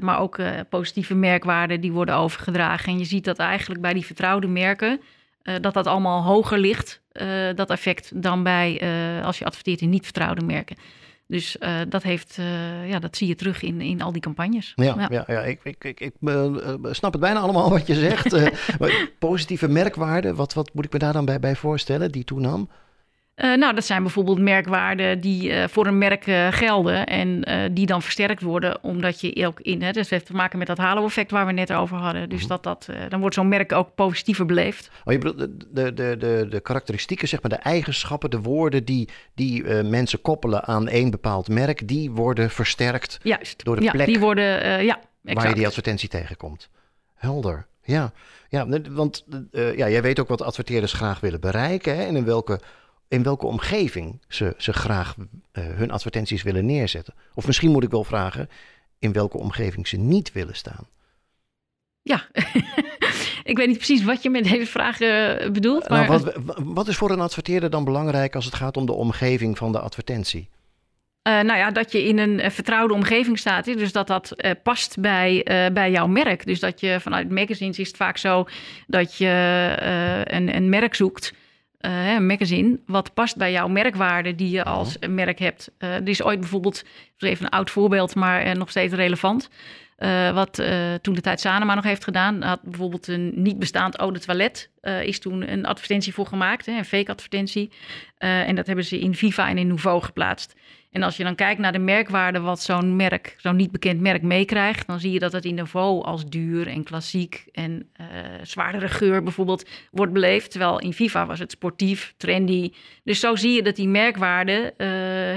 maar 0.00 0.18
ook 0.20 0.38
positieve 0.68 1.14
merkwaarden 1.14 1.80
die 1.80 1.92
worden 1.92 2.14
overgedragen. 2.14 2.92
En 2.92 2.98
je 2.98 3.04
ziet 3.04 3.24
dat 3.24 3.38
eigenlijk 3.38 3.80
bij 3.80 3.92
die 3.92 4.06
vertrouwde 4.06 4.46
merken 4.46 5.00
dat 5.60 5.74
dat 5.74 5.86
allemaal 5.86 6.22
hoger 6.22 6.58
ligt, 6.58 7.02
dat 7.54 7.70
effect, 7.70 8.22
dan 8.22 8.42
bij 8.42 8.80
als 9.22 9.38
je 9.38 9.44
adverteert 9.44 9.80
in 9.80 9.90
niet 9.90 10.04
vertrouwde 10.04 10.44
merken. 10.44 10.76
Dus 11.28 11.56
uh, 11.60 11.80
dat, 11.88 12.02
heeft, 12.02 12.36
uh, 12.40 12.88
ja, 12.88 12.98
dat 12.98 13.16
zie 13.16 13.28
je 13.28 13.34
terug 13.34 13.62
in, 13.62 13.80
in 13.80 14.02
al 14.02 14.12
die 14.12 14.22
campagnes. 14.22 14.72
Ja, 14.74 14.84
ja. 14.84 15.06
ja, 15.10 15.24
ja. 15.26 15.40
ik, 15.40 15.60
ik, 15.62 15.84
ik, 15.84 16.00
ik 16.00 16.14
uh, 16.20 16.64
snap 16.82 17.12
het 17.12 17.20
bijna 17.20 17.40
allemaal 17.40 17.70
wat 17.70 17.86
je 17.86 17.94
zegt. 17.94 18.36
positieve 19.18 19.68
merkwaarden, 19.68 20.34
wat, 20.34 20.54
wat 20.54 20.74
moet 20.74 20.84
ik 20.84 20.92
me 20.92 20.98
daar 20.98 21.12
dan 21.12 21.24
bij, 21.24 21.40
bij 21.40 21.56
voorstellen, 21.56 22.12
die 22.12 22.24
toenam? 22.24 22.68
Uh, 23.38 23.56
nou, 23.56 23.74
dat 23.74 23.84
zijn 23.84 24.02
bijvoorbeeld 24.02 24.38
merkwaarden 24.38 25.20
die 25.20 25.50
uh, 25.50 25.64
voor 25.68 25.86
een 25.86 25.98
merk 25.98 26.26
uh, 26.26 26.48
gelden 26.50 27.06
en 27.06 27.44
die 27.74 27.86
dan 27.86 28.02
versterkt 28.02 28.42
worden, 28.42 28.82
omdat 28.82 29.20
je 29.20 29.46
ook 29.46 29.60
in, 29.60 29.82
hè, 29.82 29.90
dus 29.90 30.10
heeft 30.10 30.26
te 30.26 30.32
maken 30.32 30.58
met 30.58 30.66
dat 30.66 30.78
halo-effect 30.78 31.30
waar 31.30 31.46
we 31.46 31.52
net 31.52 31.72
over 31.72 31.96
hadden. 31.96 32.28
Dus 32.28 32.42
mm 32.42 32.46
dat, 32.48 32.62
dat, 32.62 32.88
dan 33.08 33.20
wordt 33.20 33.34
zo'n 33.34 33.48
merk 33.48 33.72
ook 33.72 33.94
positiever 33.94 34.46
beleefd. 34.46 34.90
Oh, 35.04 35.12
je 35.12 35.18
bedoelt 35.18 35.38
de, 35.70 35.94
de, 35.94 36.16
de, 36.16 36.46
de 36.50 36.60
karakteristieken, 36.60 37.28
zeg 37.28 37.42
maar, 37.42 37.50
de 37.50 37.56
eigenschappen, 37.56 38.30
de 38.30 38.40
woorden 38.40 38.84
die, 38.84 39.08
die 39.34 39.64
mensen 39.82 40.20
koppelen 40.20 40.64
aan 40.64 40.88
één 40.88 41.10
bepaald 41.10 41.48
merk, 41.48 41.88
die 41.88 42.10
worden 42.10 42.50
versterkt 42.50 43.18
Juist. 43.22 43.64
door 43.64 43.76
de 43.76 43.82
ja, 43.82 43.90
plek 43.90 44.06
die 44.06 44.18
worden, 44.18 44.44
ja, 44.84 44.98
exact. 44.98 45.02
waar 45.22 45.48
je 45.48 45.54
die 45.54 45.66
advertentie 45.66 46.08
tegenkomt. 46.08 46.68
Helder. 47.14 47.66
Ja, 47.82 48.12
ja 48.48 48.66
want 48.90 49.24
ja, 49.52 49.88
jij 49.88 50.02
weet 50.02 50.20
ook 50.20 50.28
wat 50.28 50.42
adverteerders 50.42 50.92
graag 50.92 51.20
willen 51.20 51.40
bereiken 51.40 51.96
hè, 51.96 52.02
en 52.02 52.16
in 52.16 52.24
welke 52.24 52.60
in 53.08 53.22
welke 53.22 53.46
omgeving 53.46 54.20
ze, 54.28 54.54
ze 54.56 54.72
graag 54.72 55.16
uh, 55.18 55.24
hun 55.52 55.90
advertenties 55.90 56.42
willen 56.42 56.66
neerzetten. 56.66 57.14
Of 57.34 57.46
misschien 57.46 57.70
moet 57.70 57.84
ik 57.84 57.90
wel 57.90 58.04
vragen 58.04 58.48
in 58.98 59.12
welke 59.12 59.38
omgeving 59.38 59.88
ze 59.88 59.96
niet 59.96 60.32
willen 60.32 60.56
staan. 60.56 60.86
Ja, 62.02 62.26
ik 63.50 63.56
weet 63.56 63.66
niet 63.66 63.76
precies 63.76 64.04
wat 64.04 64.22
je 64.22 64.30
met 64.30 64.44
deze 64.44 64.66
vraag 64.66 65.00
uh, 65.00 65.50
bedoelt. 65.50 65.88
Nou, 65.88 66.08
maar... 66.08 66.20
Nou, 66.20 66.42
wat, 66.44 66.58
wat, 66.64 66.88
is 66.88 66.96
voor 66.96 67.10
een 67.10 67.20
adverteerder 67.20 67.70
dan 67.70 67.84
belangrijk 67.84 68.34
als 68.34 68.44
het 68.44 68.54
gaat 68.54 68.76
om 68.76 68.86
de 68.86 68.92
omgeving 68.92 69.58
van 69.58 69.72
de 69.72 69.80
advertentie? 69.80 70.48
Uh, 71.28 71.40
nou 71.40 71.58
ja, 71.58 71.70
dat 71.70 71.92
je 71.92 72.04
in 72.04 72.18
een 72.18 72.50
vertrouwde 72.50 72.94
omgeving 72.94 73.38
staat. 73.38 73.64
Dus 73.64 73.92
dat 73.92 74.06
dat 74.06 74.32
uh, 74.36 74.50
past 74.62 75.00
bij, 75.00 75.42
bij 75.72 75.90
jouw 75.90 76.06
merk. 76.06 76.46
Dus 76.46 76.60
dat 76.60 76.80
je 76.80 77.00
vanuit 77.00 77.30
magazines 77.30 77.78
is 77.78 77.88
het 77.88 77.96
vaak 77.96 78.16
zo 78.16 78.46
dat 78.86 79.16
je 79.16 79.26
een, 80.24 80.54
een 80.56 80.68
merk 80.68 80.94
zoekt 80.94 81.32
uh, 81.80 82.12
een 82.12 82.26
magazine, 82.26 82.78
wat 82.86 83.14
past 83.14 83.36
bij 83.36 83.52
jouw 83.52 83.68
merkwaarde 83.68 84.34
die 84.34 84.50
je 84.50 84.64
als 84.64 84.96
merk 85.08 85.38
hebt. 85.38 85.70
Uh, 85.78 85.94
er 85.94 86.08
is 86.08 86.22
ooit 86.22 86.40
bijvoorbeeld, 86.40 86.84
even 87.18 87.44
een 87.44 87.50
oud 87.50 87.70
voorbeeld, 87.70 88.14
maar 88.14 88.46
uh, 88.46 88.52
nog 88.52 88.70
steeds 88.70 88.94
relevant. 88.94 89.48
wat 90.34 90.62
toen 91.02 91.14
de 91.14 91.20
tijd 91.20 91.40
Sanema 91.40 91.74
nog 91.74 91.84
heeft 91.84 92.04
gedaan, 92.04 92.42
had 92.42 92.62
bijvoorbeeld 92.62 93.06
een 93.08 93.32
niet 93.34 93.58
bestaand 93.58 93.96
eau 93.96 94.12
de 94.12 94.20
toilet, 94.20 94.70
is 95.02 95.18
toen 95.18 95.52
een 95.52 95.66
advertentie 95.66 96.14
voor 96.14 96.26
gemaakt, 96.26 96.66
hè, 96.66 96.72
een 96.72 96.84
fake 96.84 97.10
advertentie. 97.10 97.70
en 98.18 98.54
dat 98.54 98.66
hebben 98.66 98.84
ze 98.84 99.00
in 99.00 99.14
Viva 99.14 99.48
en 99.48 99.58
in 99.58 99.66
Nouveau 99.66 100.02
geplaatst. 100.02 100.54
En 100.90 101.02
als 101.02 101.16
je 101.16 101.24
dan 101.24 101.34
kijkt 101.34 101.60
naar 101.60 101.72
de 101.72 101.78
merkwaarde 101.78 102.40
wat 102.40 102.62
zo'n 102.62 102.96
merk, 102.96 103.34
zo'n 103.38 103.56
niet 103.56 103.70
bekend 103.70 104.00
merk 104.00 104.22
meekrijgt, 104.22 104.86
dan 104.86 105.00
zie 105.00 105.12
je 105.12 105.18
dat 105.18 105.32
het 105.32 105.44
in 105.44 105.54
Nouveau 105.54 106.04
als 106.04 106.26
duur 106.26 106.68
en 106.68 106.84
klassiek 106.84 107.44
en 107.52 107.90
uh, 108.00 108.06
zwaardere 108.42 108.88
geur 108.88 109.22
bijvoorbeeld 109.22 109.68
wordt 109.90 110.12
beleefd. 110.12 110.50
Terwijl 110.50 110.78
in 110.78 110.92
Viva 110.92 111.26
was 111.26 111.38
het 111.38 111.50
sportief, 111.50 112.14
trendy. 112.16 112.72
Dus 113.04 113.20
zo 113.20 113.36
zie 113.36 113.52
je 113.52 113.62
dat 113.62 113.76
die 113.76 113.88
merkwaarde, 113.88 114.74
uh, 114.76 114.86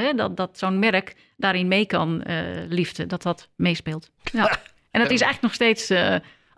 hè, 0.05 0.13
dat, 0.13 0.37
dat 0.37 0.57
zo'n 0.57 0.79
merk 0.79 1.15
daarin 1.37 1.67
mee 1.67 1.85
kan 1.85 2.23
uh, 2.27 2.37
liften, 2.67 3.07
dat 3.07 3.21
dat 3.21 3.49
meespeelt. 3.55 4.09
Ja. 4.31 4.51
En 4.91 5.01
dat 5.01 5.11
is 5.11 5.21
eigenlijk 5.21 5.41
nog 5.41 5.53
steeds 5.53 5.89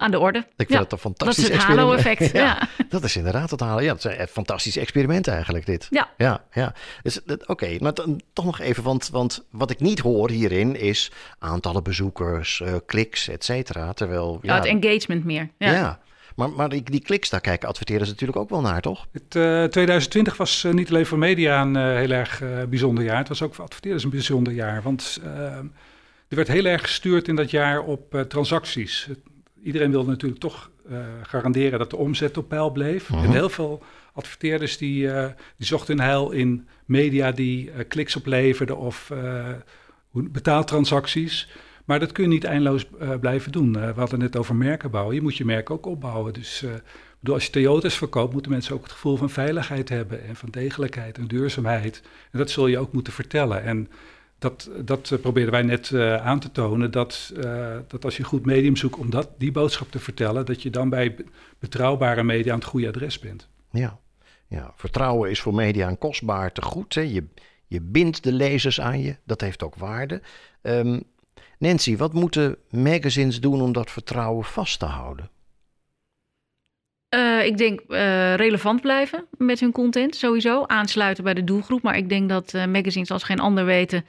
aan 0.03 0.11
de 0.11 0.19
orde. 0.19 0.45
Ik 0.57 0.67
vind 0.67 0.79
het 0.79 0.91
een 0.91 0.97
fantastisch 0.97 1.43
Dat 1.43 1.53
is 1.53 1.63
het 1.63 1.67
halo-effect. 1.67 2.31
ja, 2.37 2.67
Dat 2.89 3.03
is 3.03 3.15
inderdaad 3.15 3.49
het 3.51 3.59
halen. 3.59 3.83
Ja, 3.83 3.91
dat 3.91 4.01
zijn 4.01 4.27
fantastische 4.27 4.79
experimenten 4.79 5.33
eigenlijk 5.33 5.65
dit. 5.65 5.87
Ja. 5.89 6.09
Ja, 6.17 6.43
ja. 6.51 6.73
Dus, 7.01 7.21
Oké, 7.23 7.51
okay, 7.51 7.77
maar 7.81 7.93
toch 8.33 8.45
nog 8.45 8.59
even, 8.59 8.83
want, 8.83 9.09
want 9.09 9.45
wat 9.49 9.69
ik 9.69 9.79
niet 9.79 9.99
hoor 9.99 10.29
hierin 10.29 10.75
is 10.75 11.11
aantallen 11.39 11.83
bezoekers, 11.83 12.59
uh, 12.59 12.73
kliks, 12.85 13.27
et 13.27 13.43
cetera. 13.43 13.93
Terwijl... 13.93 14.39
Ja, 14.41 14.55
het 14.55 14.65
engagement 14.65 15.23
meer. 15.23 15.49
Ja. 15.57 15.71
ja. 15.71 15.99
Maar, 16.35 16.49
maar 16.49 16.69
die, 16.69 16.83
die 16.83 17.01
kliks, 17.01 17.29
daar 17.29 17.41
kijken 17.41 17.67
adverteerders 17.67 18.09
natuurlijk 18.09 18.39
ook 18.39 18.49
wel 18.49 18.61
naar, 18.61 18.81
toch? 18.81 19.07
Het, 19.11 19.35
uh, 19.35 19.63
2020 19.63 20.37
was 20.37 20.63
uh, 20.63 20.73
niet 20.73 20.89
alleen 20.89 21.05
voor 21.05 21.17
media 21.17 21.61
een 21.61 21.75
uh, 21.75 21.83
heel 21.83 22.11
erg 22.11 22.43
bijzonder 22.69 23.03
jaar. 23.03 23.17
Het 23.17 23.27
was 23.27 23.41
ook 23.41 23.55
voor 23.55 23.63
adverteerders 23.63 24.03
een 24.03 24.09
bijzonder 24.09 24.53
jaar. 24.53 24.81
Want 24.81 25.19
er 26.27 26.35
werd 26.35 26.47
heel 26.47 26.65
erg 26.65 26.81
gestuurd 26.81 27.27
in 27.27 27.35
dat 27.35 27.51
jaar 27.51 27.83
op 27.83 28.25
transacties 28.27 29.09
iedereen 29.63 29.91
wilde 29.91 30.09
natuurlijk 30.09 30.41
toch 30.41 30.71
uh, 30.89 30.97
garanderen 31.21 31.79
dat 31.79 31.89
de 31.89 31.97
omzet 31.97 32.37
op 32.37 32.47
peil 32.47 32.71
bleef. 32.71 33.09
En 33.09 33.31
heel 33.31 33.49
veel 33.49 33.83
adverteerders 34.13 34.77
die, 34.77 35.03
uh, 35.05 35.25
die 35.57 35.67
zochten 35.67 35.97
een 35.97 36.05
heil 36.05 36.31
in 36.31 36.67
media 36.85 37.31
die 37.31 37.67
uh, 37.67 37.73
kliks 37.87 38.15
opleverden 38.15 38.77
of 38.77 39.11
betaaltransacties. 40.11 41.49
Maar 41.85 41.99
dat 41.99 42.11
kun 42.11 42.23
je 42.23 42.29
niet 42.29 42.43
eindeloos 42.43 42.85
blijven 43.19 43.51
doen. 43.51 43.73
we 43.73 43.93
hadden 43.95 44.21
het 44.21 44.37
over 44.37 44.55
merken 44.55 44.91
bouwen. 44.91 45.15
Je 45.15 45.21
moet 45.21 45.37
je 45.37 45.45
merk 45.45 45.69
ook 45.69 45.85
opbouwen. 45.85 46.33
Dus 46.33 46.65
bedoel, 47.19 47.35
als 47.35 47.45
je 47.45 47.51
Toyota's 47.51 47.97
verkoopt, 47.97 48.33
moeten 48.33 48.51
mensen 48.51 48.75
ook 48.75 48.83
het 48.83 48.91
gevoel 48.91 49.17
van 49.17 49.29
veiligheid 49.29 49.89
hebben 49.89 50.23
en 50.23 50.35
van 50.35 50.49
degelijkheid 50.49 51.17
en 51.17 51.27
duurzaamheid. 51.27 52.01
En 52.31 52.39
dat 52.39 52.49
zul 52.49 52.67
je 52.67 52.77
ook 52.77 52.93
moeten 52.93 53.13
vertellen. 53.13 53.63
En 53.63 53.89
dat, 54.43 54.69
dat 54.85 55.09
uh, 55.09 55.19
probeerden 55.19 55.51
wij 55.51 55.61
net 55.61 55.89
uh, 55.89 56.15
aan 56.15 56.39
te 56.39 56.51
tonen. 56.51 56.91
Dat, 56.91 57.33
uh, 57.37 57.77
dat 57.87 58.05
als 58.05 58.17
je 58.17 58.23
goed 58.23 58.45
medium 58.45 58.75
zoekt 58.75 58.97
om 58.97 59.09
dat, 59.09 59.29
die 59.37 59.51
boodschap 59.51 59.91
te 59.91 59.99
vertellen, 59.99 60.45
dat 60.45 60.61
je 60.61 60.69
dan 60.69 60.89
bij 60.89 61.15
betrouwbare 61.59 62.23
media 62.23 62.53
aan 62.53 62.59
het 62.59 62.67
goede 62.67 62.87
adres 62.87 63.19
bent. 63.19 63.49
Ja, 63.71 63.99
ja. 64.47 64.73
vertrouwen 64.75 65.29
is 65.29 65.41
voor 65.41 65.53
media 65.53 65.87
een 65.87 65.97
kostbaar 65.97 66.51
te 66.51 66.61
goed. 66.61 66.93
Hè? 66.93 67.01
Je, 67.01 67.23
Je 67.67 67.81
bindt 67.81 68.23
de 68.23 68.31
lezers 68.33 68.81
aan 68.81 69.01
je. 69.01 69.15
Dat 69.25 69.41
heeft 69.41 69.63
ook 69.63 69.75
waarde. 69.75 70.21
Um, 70.61 71.03
Nancy, 71.57 71.97
wat 71.97 72.13
moeten 72.13 72.57
magazines 72.69 73.39
doen 73.39 73.61
om 73.61 73.71
dat 73.71 73.91
vertrouwen 73.91 74.43
vast 74.43 74.79
te 74.79 74.85
houden? 74.85 75.29
Uh, 77.15 77.45
ik 77.45 77.57
denk 77.57 77.81
uh, 77.87 78.35
relevant 78.35 78.81
blijven 78.81 79.25
met 79.37 79.59
hun 79.59 79.71
content, 79.71 80.15
sowieso. 80.15 80.65
Aansluiten 80.65 81.23
bij 81.23 81.33
de 81.33 81.43
doelgroep. 81.43 81.81
Maar 81.81 81.97
ik 81.97 82.09
denk 82.09 82.29
dat 82.29 82.53
uh, 82.53 82.65
magazines 82.65 83.11
als 83.11 83.23
geen 83.23 83.39
ander 83.39 83.65
weten 83.65 84.05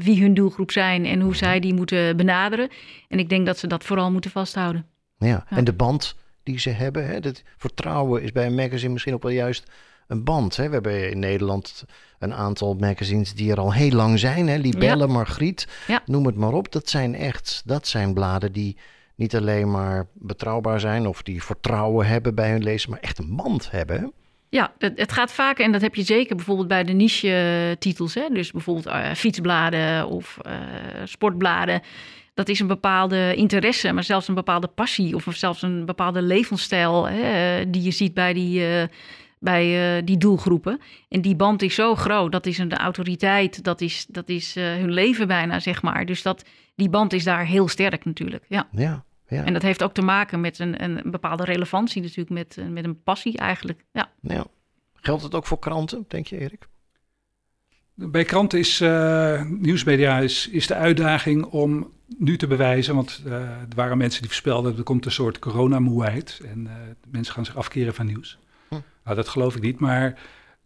wie 0.00 0.22
hun 0.22 0.34
doelgroep 0.34 0.70
zijn 0.70 1.06
en 1.06 1.20
hoe 1.20 1.36
zij 1.36 1.60
die 1.60 1.74
moeten 1.74 2.16
benaderen. 2.16 2.68
En 3.08 3.18
ik 3.18 3.28
denk 3.28 3.46
dat 3.46 3.58
ze 3.58 3.66
dat 3.66 3.84
vooral 3.84 4.10
moeten 4.10 4.30
vasthouden. 4.30 4.86
Ja, 5.18 5.26
ja. 5.26 5.46
en 5.48 5.64
de 5.64 5.72
band 5.72 6.16
die 6.42 6.58
ze 6.58 6.70
hebben, 6.70 7.06
hè, 7.06 7.20
dat 7.20 7.42
vertrouwen 7.56 8.22
is 8.22 8.32
bij 8.32 8.46
een 8.46 8.54
magazine 8.54 8.92
misschien 8.92 9.14
ook 9.14 9.22
wel 9.22 9.32
juist 9.32 9.70
een 10.06 10.24
band. 10.24 10.56
Hè? 10.56 10.66
We 10.66 10.72
hebben 10.72 11.10
in 11.10 11.18
Nederland 11.18 11.84
een 12.18 12.34
aantal 12.34 12.74
magazines 12.74 13.34
die 13.34 13.50
er 13.50 13.60
al 13.60 13.72
heel 13.72 13.90
lang 13.90 14.18
zijn. 14.18 14.48
Hè? 14.48 14.56
Libelle, 14.56 15.06
ja. 15.06 15.12
Margriet, 15.12 15.68
ja. 15.86 16.02
noem 16.06 16.26
het 16.26 16.36
maar 16.36 16.52
op. 16.52 16.72
Dat 16.72 16.88
zijn 16.88 17.14
echt, 17.14 17.62
dat 17.64 17.86
zijn 17.86 18.14
bladen 18.14 18.52
die 18.52 18.76
niet 19.14 19.36
alleen 19.36 19.70
maar 19.70 20.06
betrouwbaar 20.12 20.80
zijn 20.80 21.06
of 21.06 21.22
die 21.22 21.42
vertrouwen 21.42 22.06
hebben 22.06 22.34
bij 22.34 22.50
hun 22.50 22.62
lezer, 22.62 22.90
maar 22.90 23.00
echt 23.00 23.18
een 23.18 23.36
band 23.36 23.70
hebben. 23.70 24.12
Ja, 24.50 24.72
het, 24.78 25.12
gaat 25.12 25.32
vaak, 25.32 25.58
en 25.58 25.72
dat 25.72 25.80
heb 25.80 25.94
je 25.94 26.02
zeker 26.02 26.36
bijvoorbeeld 26.36 26.68
bij 26.68 26.84
de 26.84 26.92
niche-titels. 26.92 28.14
Dus 28.32 28.50
bijvoorbeeld 28.50 28.86
uh, 28.86 29.12
fietsbladen 29.12 30.06
of 30.06 30.38
uh, 30.46 30.52
sportbladen. 31.04 31.82
Dat 32.34 32.48
is 32.48 32.60
een 32.60 32.66
bepaalde 32.66 33.34
interesse, 33.34 33.92
maar 33.92 34.04
zelfs 34.04 34.28
een 34.28 34.34
bepaalde 34.34 34.66
passie 34.66 35.14
of 35.14 35.26
zelfs 35.30 35.62
een 35.62 35.84
bepaalde 35.84 36.22
levensstijl 36.22 37.08
hè, 37.08 37.70
die 37.70 37.82
je 37.82 37.90
ziet 37.90 38.14
bij 38.14 38.32
die, 38.32 38.60
uh, 38.60 38.82
bij 39.38 40.04
die 40.04 40.18
doelgroepen. 40.18 40.80
En 41.08 41.20
die 41.20 41.36
band 41.36 41.62
is 41.62 41.74
zo 41.74 41.94
groot, 41.94 42.32
dat 42.32 42.46
is 42.46 42.58
een 42.58 42.76
autoriteit, 42.76 43.64
dat 43.64 43.80
is, 43.80 44.06
dat 44.08 44.28
is 44.28 44.54
hun 44.54 44.92
leven 44.92 45.26
bijna, 45.26 45.60
zeg 45.60 45.82
maar. 45.82 46.06
Dus 46.06 46.22
dat, 46.22 46.44
die 46.74 46.88
band 46.88 47.12
is 47.12 47.24
daar 47.24 47.46
heel 47.46 47.68
sterk 47.68 48.04
natuurlijk. 48.04 48.44
Ja. 48.48 48.68
ja. 48.72 49.04
Ja. 49.30 49.44
En 49.44 49.52
dat 49.52 49.62
heeft 49.62 49.82
ook 49.82 49.94
te 49.94 50.02
maken 50.02 50.40
met 50.40 50.58
een, 50.58 50.82
een 50.82 51.10
bepaalde 51.10 51.44
relevantie 51.44 52.02
natuurlijk, 52.02 52.30
met, 52.30 52.56
eh, 52.58 52.66
met 52.66 52.84
een 52.84 53.02
passie 53.02 53.38
eigenlijk. 53.38 53.84
Ja. 53.92 54.10
ja. 54.20 54.46
Geldt 54.94 55.22
het 55.22 55.34
ook 55.34 55.46
voor 55.46 55.58
kranten, 55.58 56.04
denk 56.08 56.26
je 56.26 56.38
Erik? 56.38 56.68
Bij 57.94 58.24
kranten 58.24 58.58
is 58.58 58.80
uh, 58.80 59.42
nieuwsmedia 59.44 60.18
is, 60.18 60.48
is 60.48 60.66
de 60.66 60.74
uitdaging 60.74 61.44
om 61.44 61.92
nu 62.18 62.36
te 62.36 62.46
bewijzen, 62.46 62.94
want 62.94 63.22
uh, 63.26 63.32
er 63.32 63.66
waren 63.74 63.98
mensen 63.98 64.20
die 64.20 64.30
voorspelden 64.30 64.76
er 64.76 64.82
komt 64.82 65.04
een 65.04 65.12
soort 65.12 65.38
coronamoeheid 65.38 66.40
en 66.44 66.60
uh, 66.64 66.72
mensen 67.10 67.34
gaan 67.34 67.44
zich 67.44 67.56
afkeren 67.56 67.94
van 67.94 68.06
nieuws. 68.06 68.38
Hm. 68.68 68.74
Nou, 69.04 69.16
dat 69.16 69.28
geloof 69.28 69.56
ik 69.56 69.62
niet, 69.62 69.78
maar 69.78 70.18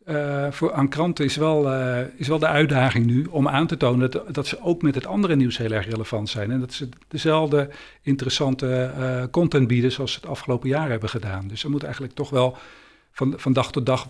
uh, 0.09 0.51
voor, 0.51 0.73
aan 0.73 0.89
kranten 0.89 1.25
is 1.25 1.37
wel, 1.37 1.73
uh, 1.73 2.01
is 2.17 2.29
wel 2.29 2.39
de 2.39 2.47
uitdaging 2.47 3.07
nu 3.07 3.25
om 3.25 3.49
aan 3.49 3.67
te 3.67 3.77
tonen 3.77 4.11
dat, 4.11 4.35
dat 4.35 4.47
ze 4.47 4.63
ook 4.63 4.83
met 4.83 4.95
het 4.95 5.07
andere 5.07 5.37
nieuws 5.37 5.59
heel 5.59 5.71
erg 5.71 5.89
relevant 5.89 6.29
zijn. 6.29 6.51
En 6.51 6.61
dat 6.61 6.73
ze 6.73 6.89
dezelfde 7.09 7.69
interessante 8.03 8.93
uh, 8.99 9.25
content 9.31 9.69
bieden 9.69 9.93
zoals 9.93 10.13
ze 10.13 10.21
het 10.21 10.29
afgelopen 10.29 10.69
jaar 10.69 10.91
hebben 10.91 11.09
gedaan. 11.09 11.49
Dus 11.49 11.61
ze 11.61 11.69
moeten 11.69 11.89
eigenlijk 11.89 12.17
toch 12.17 12.31
wel 12.31 12.57
van, 13.13 13.35
van 13.37 13.53
dag 13.53 13.73
tot 13.73 13.87
dag 13.87 14.09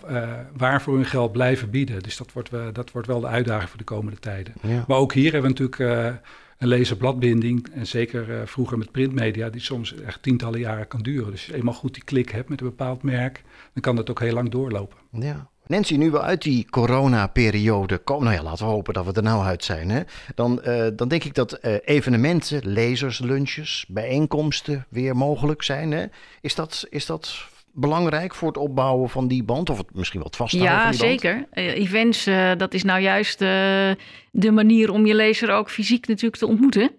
waar 0.57 0.81
voor 0.81 0.95
hun 0.95 1.05
geld 1.05 1.31
blijven 1.31 1.69
bieden. 1.69 2.03
Dus 2.03 2.17
dat 2.17 2.31
wordt, 2.33 2.49
dat 2.73 2.91
wordt 2.91 3.07
wel 3.07 3.19
de 3.19 3.27
uitdaging 3.27 3.69
voor 3.69 3.77
de 3.77 3.83
komende 3.83 4.19
tijden. 4.19 4.53
Ja. 4.61 4.85
Maar 4.87 4.97
ook 4.97 5.13
hier 5.13 5.31
hebben 5.31 5.53
we 5.53 5.59
natuurlijk 5.59 6.19
een 6.57 6.67
lezerbladbinding. 6.67 7.69
En 7.73 7.87
zeker 7.87 8.47
vroeger 8.47 8.77
met 8.77 8.91
printmedia, 8.91 9.49
die 9.49 9.61
soms 9.61 9.95
echt 9.95 10.21
tientallen 10.21 10.59
jaren 10.59 10.87
kan 10.87 11.01
duren. 11.01 11.31
Dus 11.31 11.39
als 11.39 11.45
je 11.45 11.55
eenmaal 11.55 11.73
goed 11.73 11.93
die 11.93 12.03
klik 12.03 12.29
hebt 12.29 12.49
met 12.49 12.61
een 12.61 12.67
bepaald 12.67 13.03
merk, 13.03 13.43
dan 13.73 13.81
kan 13.81 13.95
dat 13.95 14.09
ook 14.09 14.19
heel 14.19 14.33
lang 14.33 14.49
doorlopen. 14.49 14.97
Ja. 15.11 15.49
Nancy, 15.67 15.95
nu 15.95 16.11
we 16.11 16.21
uit 16.21 16.41
die 16.41 16.67
coronaperiode 16.69 17.97
komen, 17.97 18.23
nou 18.23 18.35
ja, 18.35 18.43
laten 18.43 18.65
we 18.65 18.71
hopen 18.71 18.93
dat 18.93 19.05
we 19.05 19.11
er 19.11 19.23
nou 19.23 19.45
uit 19.45 19.63
zijn, 19.63 19.89
hè? 19.89 20.01
Dan, 20.35 20.61
uh, 20.67 20.87
dan 20.95 21.07
denk 21.07 21.23
ik 21.23 21.33
dat 21.33 21.59
uh, 21.61 21.75
evenementen, 21.83 22.61
lezers, 22.63 23.19
lunches, 23.19 23.85
bijeenkomsten 23.87 24.85
weer 24.89 25.15
mogelijk 25.15 25.63
zijn. 25.63 25.91
Hè? 25.91 26.05
Is, 26.41 26.55
dat, 26.55 26.85
is 26.89 27.05
dat 27.05 27.47
belangrijk 27.73 28.35
voor 28.35 28.47
het 28.47 28.57
opbouwen 28.57 29.09
van 29.09 29.27
die 29.27 29.43
band? 29.43 29.69
Of 29.69 29.77
het, 29.77 29.87
misschien 29.93 30.19
wel 30.19 30.27
het 30.27 30.37
vasthouden 30.37 30.73
ja, 30.73 30.81
van 30.81 30.91
die 30.91 30.99
band? 30.99 31.21
Ja, 31.21 31.29
zeker. 31.29 31.47
Uh, 31.53 31.83
events, 31.83 32.29
dat 32.57 32.73
is 32.73 32.83
nou 32.83 33.01
juist 33.01 33.39
de 33.39 34.51
manier 34.51 34.91
om 34.91 35.05
je 35.05 35.15
lezer 35.15 35.51
ook 35.51 35.69
fysiek 35.69 36.07
natuurlijk 36.07 36.41
te 36.41 36.47
ontmoeten. 36.47 36.91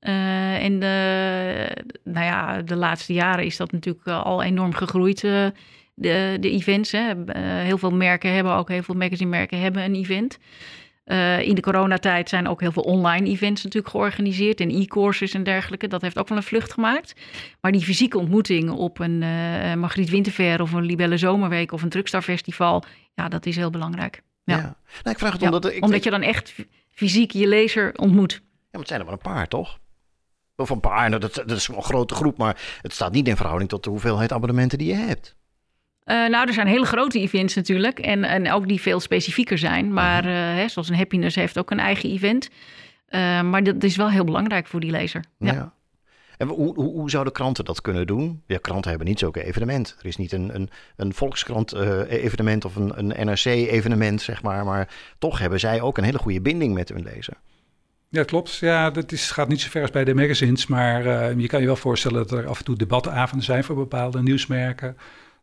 en 0.00 0.78
nou 2.04 2.26
ja, 2.26 2.62
de 2.62 2.76
laatste 2.76 3.12
jaren 3.12 3.44
is 3.44 3.56
dat 3.56 3.72
natuurlijk 3.72 4.06
al 4.06 4.42
enorm 4.42 4.74
gegroeid 4.74 5.24
de, 5.98 6.36
de 6.40 6.50
events. 6.50 6.92
Hè. 6.92 7.14
Uh, 7.14 7.24
heel 7.64 7.78
veel 7.78 7.90
merken 7.90 8.32
hebben 8.32 8.52
ook, 8.52 8.68
heel 8.68 8.82
veel 8.82 8.94
magazine-merken 8.94 9.60
hebben 9.60 9.84
een 9.84 9.94
event. 9.94 10.38
Uh, 11.06 11.40
in 11.40 11.54
de 11.54 11.60
coronatijd 11.60 12.28
zijn 12.28 12.48
ook 12.48 12.60
heel 12.60 12.72
veel 12.72 12.82
online 12.82 13.28
events 13.28 13.62
natuurlijk 13.64 13.92
georganiseerd 13.92 14.60
en 14.60 14.70
e-courses 14.70 15.34
en 15.34 15.42
dergelijke. 15.42 15.88
Dat 15.88 16.02
heeft 16.02 16.18
ook 16.18 16.28
wel 16.28 16.36
een 16.36 16.42
vlucht 16.42 16.72
gemaakt. 16.72 17.14
Maar 17.60 17.72
die 17.72 17.82
fysieke 17.82 18.18
ontmoeting 18.18 18.70
op 18.70 18.98
een 18.98 19.22
uh, 19.22 19.74
Margriet 19.74 20.10
Winterfair 20.10 20.62
of 20.62 20.72
een 20.72 20.84
Libelle 20.84 21.16
Zomerweek 21.16 21.72
of 21.72 21.82
een 21.82 21.88
Truckstar 21.88 22.24
ja, 23.14 23.28
dat 23.28 23.46
is 23.46 23.56
heel 23.56 23.70
belangrijk. 23.70 24.22
Ja. 24.44 24.56
ja. 24.56 24.62
Nou, 24.62 25.10
ik 25.10 25.18
vraag 25.18 25.32
het 25.32 25.42
omdat... 25.42 25.72
Ik, 25.72 25.84
omdat 25.84 26.04
je 26.04 26.10
dan 26.10 26.22
echt 26.22 26.54
fysiek 26.90 27.32
je 27.32 27.46
lezer 27.46 27.92
ontmoet. 27.96 28.32
Ja, 28.32 28.40
maar 28.70 28.80
het 28.80 28.88
zijn 28.88 29.00
er 29.00 29.06
maar 29.06 29.14
een 29.14 29.32
paar, 29.32 29.48
toch? 29.48 29.78
Of 30.56 30.70
een 30.70 30.80
paar, 30.80 31.08
nou, 31.08 31.20
dat, 31.20 31.34
dat 31.34 31.50
is 31.50 31.68
een 31.68 31.82
grote 31.82 32.14
groep, 32.14 32.36
maar 32.36 32.78
het 32.82 32.92
staat 32.92 33.12
niet 33.12 33.28
in 33.28 33.36
verhouding 33.36 33.70
tot 33.70 33.84
de 33.84 33.90
hoeveelheid 33.90 34.32
abonnementen 34.32 34.78
die 34.78 34.88
je 34.88 34.94
hebt. 34.94 35.36
Uh, 36.08 36.28
nou, 36.28 36.46
er 36.46 36.54
zijn 36.54 36.66
hele 36.66 36.84
grote 36.84 37.20
events 37.20 37.54
natuurlijk. 37.54 37.98
En, 37.98 38.24
en 38.24 38.52
ook 38.52 38.68
die 38.68 38.80
veel 38.80 39.00
specifieker 39.00 39.58
zijn. 39.58 39.92
Maar 39.92 40.24
uh, 40.24 40.32
hè, 40.32 40.68
zoals 40.68 40.88
een 40.88 40.96
Happiness 40.96 41.36
heeft 41.36 41.58
ook 41.58 41.70
een 41.70 41.78
eigen 41.78 42.10
event. 42.10 42.48
Uh, 43.10 43.42
maar 43.42 43.62
dat 43.62 43.82
is 43.82 43.96
wel 43.96 44.10
heel 44.10 44.24
belangrijk 44.24 44.66
voor 44.66 44.80
die 44.80 44.90
lezer. 44.90 45.24
Ja. 45.38 45.52
ja. 45.52 45.72
En 46.36 46.48
hoe, 46.48 46.74
hoe, 46.74 46.92
hoe, 46.92 47.10
zouden 47.10 47.32
kranten 47.32 47.64
dat 47.64 47.80
kunnen 47.80 48.06
doen? 48.06 48.42
Ja, 48.46 48.58
kranten 48.58 48.90
hebben 48.90 49.08
niet 49.08 49.18
zulke 49.18 49.44
evenement. 49.44 49.96
Er 49.98 50.06
is 50.06 50.16
niet 50.16 50.32
een, 50.32 50.54
een, 50.54 50.70
een 50.96 51.14
Volkskrant-evenement 51.14 52.64
of 52.64 52.76
een, 52.76 52.98
een 52.98 53.26
NRC-evenement, 53.26 54.22
zeg 54.22 54.42
maar. 54.42 54.64
Maar 54.64 54.88
toch 55.18 55.38
hebben 55.38 55.60
zij 55.60 55.80
ook 55.80 55.98
een 55.98 56.04
hele 56.04 56.18
goede 56.18 56.40
binding 56.40 56.74
met 56.74 56.88
hun 56.88 57.02
lezer. 57.02 57.34
Ja, 58.08 58.22
klopt. 58.22 58.56
Ja, 58.56 58.90
dat 58.90 59.12
is, 59.12 59.30
gaat 59.30 59.48
niet 59.48 59.60
zo 59.60 59.68
ver 59.70 59.82
als 59.82 59.90
bij 59.90 60.04
de 60.04 60.14
magazines. 60.14 60.66
Maar 60.66 61.02
je 61.38 61.46
kan 61.46 61.60
je 61.60 61.66
wel 61.66 61.76
voorstellen 61.76 62.26
dat 62.26 62.38
er 62.38 62.46
af 62.46 62.58
en 62.58 62.64
toe 62.64 62.76
debatavonden 62.76 63.44
zijn 63.46 63.64
voor 63.64 63.76
bepaalde 63.76 64.22
nieuwsmerken. 64.22 64.96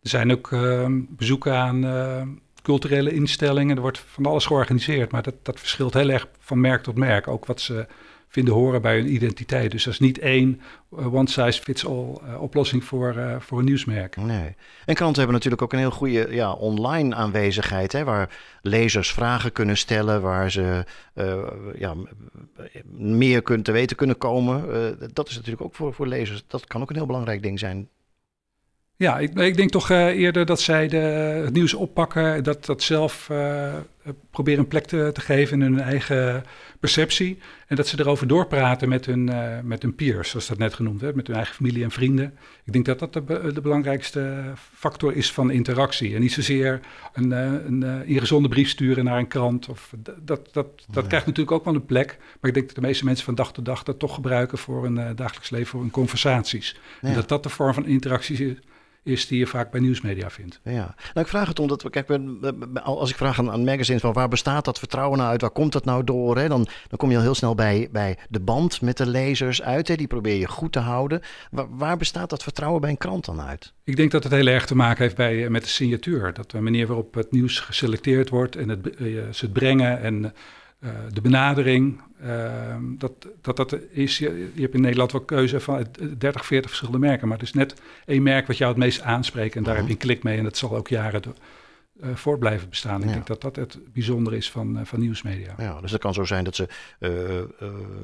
Er 0.06 0.12
zijn 0.12 0.32
ook 0.32 0.52
ehm, 0.52 1.02
bezoeken 1.10 1.54
aan 1.54 1.86
uh, 1.86 2.22
culturele 2.62 3.14
instellingen. 3.14 3.76
Er 3.76 3.82
wordt 3.82 4.00
van 4.00 4.26
alles 4.26 4.46
georganiseerd, 4.46 5.12
maar 5.12 5.24
dat, 5.24 5.34
dat 5.42 5.60
verschilt 5.60 5.94
heel 5.94 6.10
erg 6.10 6.28
van 6.40 6.60
merk 6.60 6.84
tot 6.84 6.98
merk. 6.98 7.28
Ook 7.28 7.46
wat 7.46 7.62
ze 7.62 7.88
vinden 8.28 8.54
horen 8.54 8.82
bij 8.82 8.98
hun 8.98 9.14
identiteit. 9.14 9.72
Dus 9.72 9.84
dat 9.84 9.94
is 9.94 10.00
niet 10.00 10.20
één 10.20 10.62
uh, 11.00 11.14
one-size-fits-all 11.14 12.18
uh, 12.28 12.42
oplossing 12.42 12.84
voor, 12.84 13.16
uh, 13.18 13.36
voor 13.40 13.60
een 13.60 13.66
nieuwsmerk. 13.66 14.16
Nee. 14.16 14.56
En 14.86 14.96
kranten 14.96 15.18
hebben 15.18 15.34
natuurlijk 15.34 15.62
ook 15.62 15.74
een 15.74 15.80
heel 15.80 15.92
goede 15.92 16.28
ja, 16.30 16.52
online 16.52 17.16
aanwezigheid, 17.16 17.92
hè, 17.92 18.04
waar 18.04 18.30
lezers 18.62 19.12
vragen 19.12 19.52
kunnen 19.52 19.78
stellen, 19.78 20.22
waar 20.22 20.52
ze 20.52 20.86
ja, 21.78 21.96
meer 22.98 23.42
kunnen, 23.42 23.64
te 23.64 23.72
weten 23.72 23.96
kunnen 23.96 24.18
komen. 24.18 24.68
dat 25.14 25.30
is 25.30 25.36
natuurlijk 25.36 25.64
ook 25.64 25.76
voor, 25.76 25.94
voor 25.94 26.08
lezers, 26.08 26.44
dat 26.48 26.68
kan 26.68 26.82
ook 26.82 26.90
een 26.90 26.96
heel 26.96 27.06
belangrijk 27.06 27.42
ding 27.42 27.60
zijn. 27.60 27.90
Ja, 28.98 29.20
ik, 29.20 29.40
ik, 29.40 29.56
denk 29.56 29.70
toch 29.70 29.92
uh, 29.92 30.06
eerder 30.06 30.46
dat 30.46 30.62
zij 30.62 30.88
de, 30.88 30.98
het 31.46 31.54
nieuws 31.54 31.74
oppakken, 31.74 32.44
dat, 32.44 32.66
dat 32.66 32.82
zelf 32.82 33.30
uh, 33.32 33.74
proberen 34.30 34.60
een 34.60 34.68
plek 34.68 34.86
te, 34.86 35.10
te, 35.14 35.22
geven 35.22 35.62
in 35.62 35.72
hun 35.72 35.82
eigen 35.82 36.44
perceptie. 36.80 37.38
En 37.68 37.76
dat 37.76 37.88
ze 37.88 38.00
erover 38.00 38.28
doorpraten 38.28 38.90
met 38.90 39.06
hun, 39.06 39.28
uh, 39.28 39.60
met 39.64 39.82
hun 39.82 39.96
peers, 39.96 40.30
zoals 40.30 40.48
dat 40.48 40.58
net 40.58 40.74
genoemd 40.74 41.02
werd, 41.02 41.16
met 41.16 41.28
hun 41.28 41.36
eigen 41.36 41.56
familie 41.56 41.84
en 41.84 41.92
vrienden. 41.92 42.38
Ik 42.64 42.74
denk 42.74 42.86
dat 42.86 43.00
dat 43.00 43.14
de, 43.14 43.52
de 43.54 43.62
belangrijkste 43.62 44.54
factor 44.74 45.16
is 45.16 45.32
van 45.32 45.52
interactie. 45.52 46.16
En 46.16 46.22
niet 46.22 46.34
zozeer 46.34 46.80
een, 47.14 47.32
een, 47.32 47.82
een 47.82 48.06
ingezonde 48.06 48.48
brief 48.48 48.70
sturen 48.70 49.04
naar 49.04 49.18
een 49.18 49.28
krant. 49.28 49.70
Of, 49.70 49.94
dat 50.20 50.54
dat, 50.54 50.68
dat 50.92 51.08
krijgt 51.08 51.26
natuurlijk 51.26 51.56
ook 51.56 51.66
wel 51.66 51.76
een 51.76 51.86
plek. 51.86 52.18
Maar 52.20 52.50
ik 52.50 52.54
denk 52.54 52.66
dat 52.66 52.76
de 52.76 52.82
meeste 52.82 53.06
mensen 53.06 53.26
van 53.26 53.36
dag 53.36 53.54
tot 53.54 53.66
dag 53.66 53.84
dat 53.84 54.00
toch 54.00 54.16
gebruiken 54.16 54.58
voor 54.58 54.86
een 54.86 55.16
dagelijks 55.16 55.50
leven, 55.50 55.68
voor 55.68 55.82
hun 55.82 55.92
conversaties. 55.92 56.80
Ja. 57.02 57.08
En 57.08 57.14
dat 57.14 57.30
dat 57.30 57.44
de 57.44 57.50
vorm 57.50 57.74
van 57.74 57.86
interactie 57.86 58.50
is 58.50 58.58
is 59.06 59.28
die 59.28 59.40
je 59.40 59.48
vaak 59.48 59.72
bij 59.72 59.80
nieuwsmedia 59.80 60.30
vindt. 60.30 60.60
Ja, 60.64 60.96
nou 61.14 61.20
ik 61.20 61.28
vraag 61.28 61.48
het 61.48 61.60
omdat, 61.60 61.84
we, 61.84 61.90
kijk, 61.90 62.20
als 62.84 63.10
ik 63.10 63.16
vraag 63.16 63.40
aan, 63.40 63.52
aan 63.52 63.64
magazines 63.64 64.02
van 64.02 64.14
waar 64.14 64.28
bestaat 64.28 64.66
dat 64.66 64.80
vertrouwen 64.80 65.18
nou 65.18 65.30
uit, 65.30 65.42
waar 65.42 65.50
komt 65.50 65.72
dat 65.72 65.86
nou 65.86 66.04
door, 66.04 66.38
hè, 66.38 66.48
dan, 66.48 66.68
dan 66.88 66.98
kom 66.98 67.10
je 67.10 67.16
al 67.16 67.22
heel 67.22 67.36
snel 67.36 67.56
bij, 67.56 67.88
bij 67.92 68.18
de 68.30 68.40
band 68.40 68.82
met 68.82 68.98
de 68.98 69.08
lezers 69.08 69.62
uit, 69.62 69.88
hè, 69.88 69.96
die 69.96 70.08
probeer 70.08 70.40
je 70.40 70.48
goed 70.48 70.72
te 70.72 70.80
houden. 70.80 71.22
Waar, 71.52 71.68
waar, 71.70 71.98
bestaat 71.98 72.30
dat 72.30 72.44
vertrouwen 72.44 72.82
bij 72.82 72.90
een 72.90 72.98
krant 72.98 73.26
dan 73.26 73.42
uit? 73.42 73.74
Ik 73.84 73.96
denk 73.96 74.12
dat 74.12 74.24
het 74.24 74.34
heel 74.34 74.48
erg 74.48 74.66
te 74.66 74.76
maken 74.76 75.04
heeft 75.04 75.16
bij, 75.16 75.44
eh, 75.44 75.50
met 75.50 75.64
de 75.64 75.70
signatuur, 75.70 76.34
dat 76.34 76.52
de 76.52 76.62
manier 76.62 76.88
waarop 76.88 77.14
het 77.14 77.32
nieuws 77.32 77.60
geselecteerd 77.60 78.30
wordt 78.30 78.56
en 78.56 78.70
het, 78.70 79.00
uh, 79.00 79.22
ze 79.32 79.46
het 79.46 79.54
brengen 79.54 80.02
en 80.02 80.34
de 81.14 81.22
benadering, 81.22 82.02
uh, 82.24 82.76
dat, 82.98 83.12
dat 83.42 83.58
dat 83.58 83.78
is, 83.92 84.18
je, 84.18 84.52
je, 84.54 84.62
hebt 84.62 84.74
in 84.74 84.82
Nederland 84.82 85.12
wel 85.12 85.22
keuze 85.22 85.60
van 85.60 85.86
30, 86.18 86.46
40 86.46 86.70
verschillende 86.70 87.08
merken, 87.08 87.28
maar 87.28 87.38
het 87.38 87.48
is 87.48 87.54
net 87.54 87.82
één 88.06 88.24
merk 88.24 88.48
wat 88.48 88.58
jou 88.58 88.72
het 88.72 88.80
meest 88.80 89.02
aanspreekt 89.02 89.56
en 89.56 89.64
daar 89.64 89.76
heb 89.76 89.86
je 89.86 89.92
een 89.92 89.98
klik 89.98 90.24
mee 90.24 90.38
en 90.38 90.44
dat 90.44 90.58
zal 90.58 90.76
ook 90.76 90.88
jaren 90.88 91.22
do 91.22 91.34
uh, 92.04 92.16
voort 92.16 92.40
blijven 92.40 92.70
bestaan. 92.70 93.04
Ik 93.04 93.08
denk 93.08 93.28
dat 93.28 93.42
dat 93.42 93.56
het 93.56 93.78
bijzondere 93.94 94.36
is 94.36 94.52
van, 94.52 94.80
van 94.84 95.00
nieuwsmedia. 95.00 95.56
Ja, 95.58 95.82
dus 95.82 95.92
het 95.92 96.02
kan 96.02 96.14
zo 96.14 96.24
zijn 96.24 96.44
dat 96.44 96.56
ze 96.56 96.68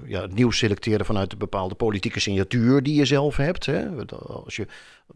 ja, 0.06 0.26
nieuws 0.26 0.58
selecteren 0.58 1.06
vanuit 1.06 1.32
een 1.32 1.38
bepaalde 1.38 1.76
politieke 1.76 2.20
signatuur 2.20 2.84
die 2.84 2.96
je 2.96 3.06
zelf 3.06 3.38
hebt. 3.38 3.66
Hè? 3.66 4.06
Als 4.18 4.56
je, 4.56 4.68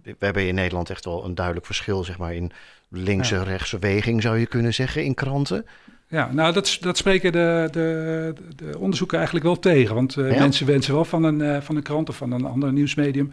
we 0.04 0.16
hebben 0.20 0.48
in 0.48 0.56
Nederland 0.56 0.90
echt 0.90 1.06
wel 1.06 1.26
een 1.26 1.36
duidelijk 1.36 1.66
verschil 1.66 2.04
zeg 2.04 2.18
maar, 2.18 2.34
in 2.34 2.52
linkse, 2.90 3.36
ja. 3.36 3.44
rechtse 3.44 3.80
weging, 3.80 4.22
zou 4.22 4.38
je 4.38 4.46
kunnen 4.46 4.74
zeggen, 4.74 5.04
in 5.04 5.14
kranten. 5.14 5.66
Ja, 6.08 6.32
nou 6.32 6.54
dat, 6.54 6.78
dat 6.82 6.98
spreken 6.98 7.32
de, 7.32 7.68
de, 7.72 8.34
de 8.56 8.80
onderzoeken 8.80 9.18
eigenlijk 9.18 9.46
wel 9.46 9.60
tegen. 9.60 9.96
Want 9.96 10.16
uh, 10.16 10.40
mensen 10.40 10.66
wensen 10.66 10.94
wel 10.94 11.06
van 11.06 11.24
een, 11.24 11.40
uh, 11.40 11.62
van 11.62 11.76
een 11.76 11.84
krant 11.84 12.10
of 12.10 12.18
van 12.18 12.32
een 12.32 12.46
ander 12.46 12.74
nieuwsmedium... 12.74 13.32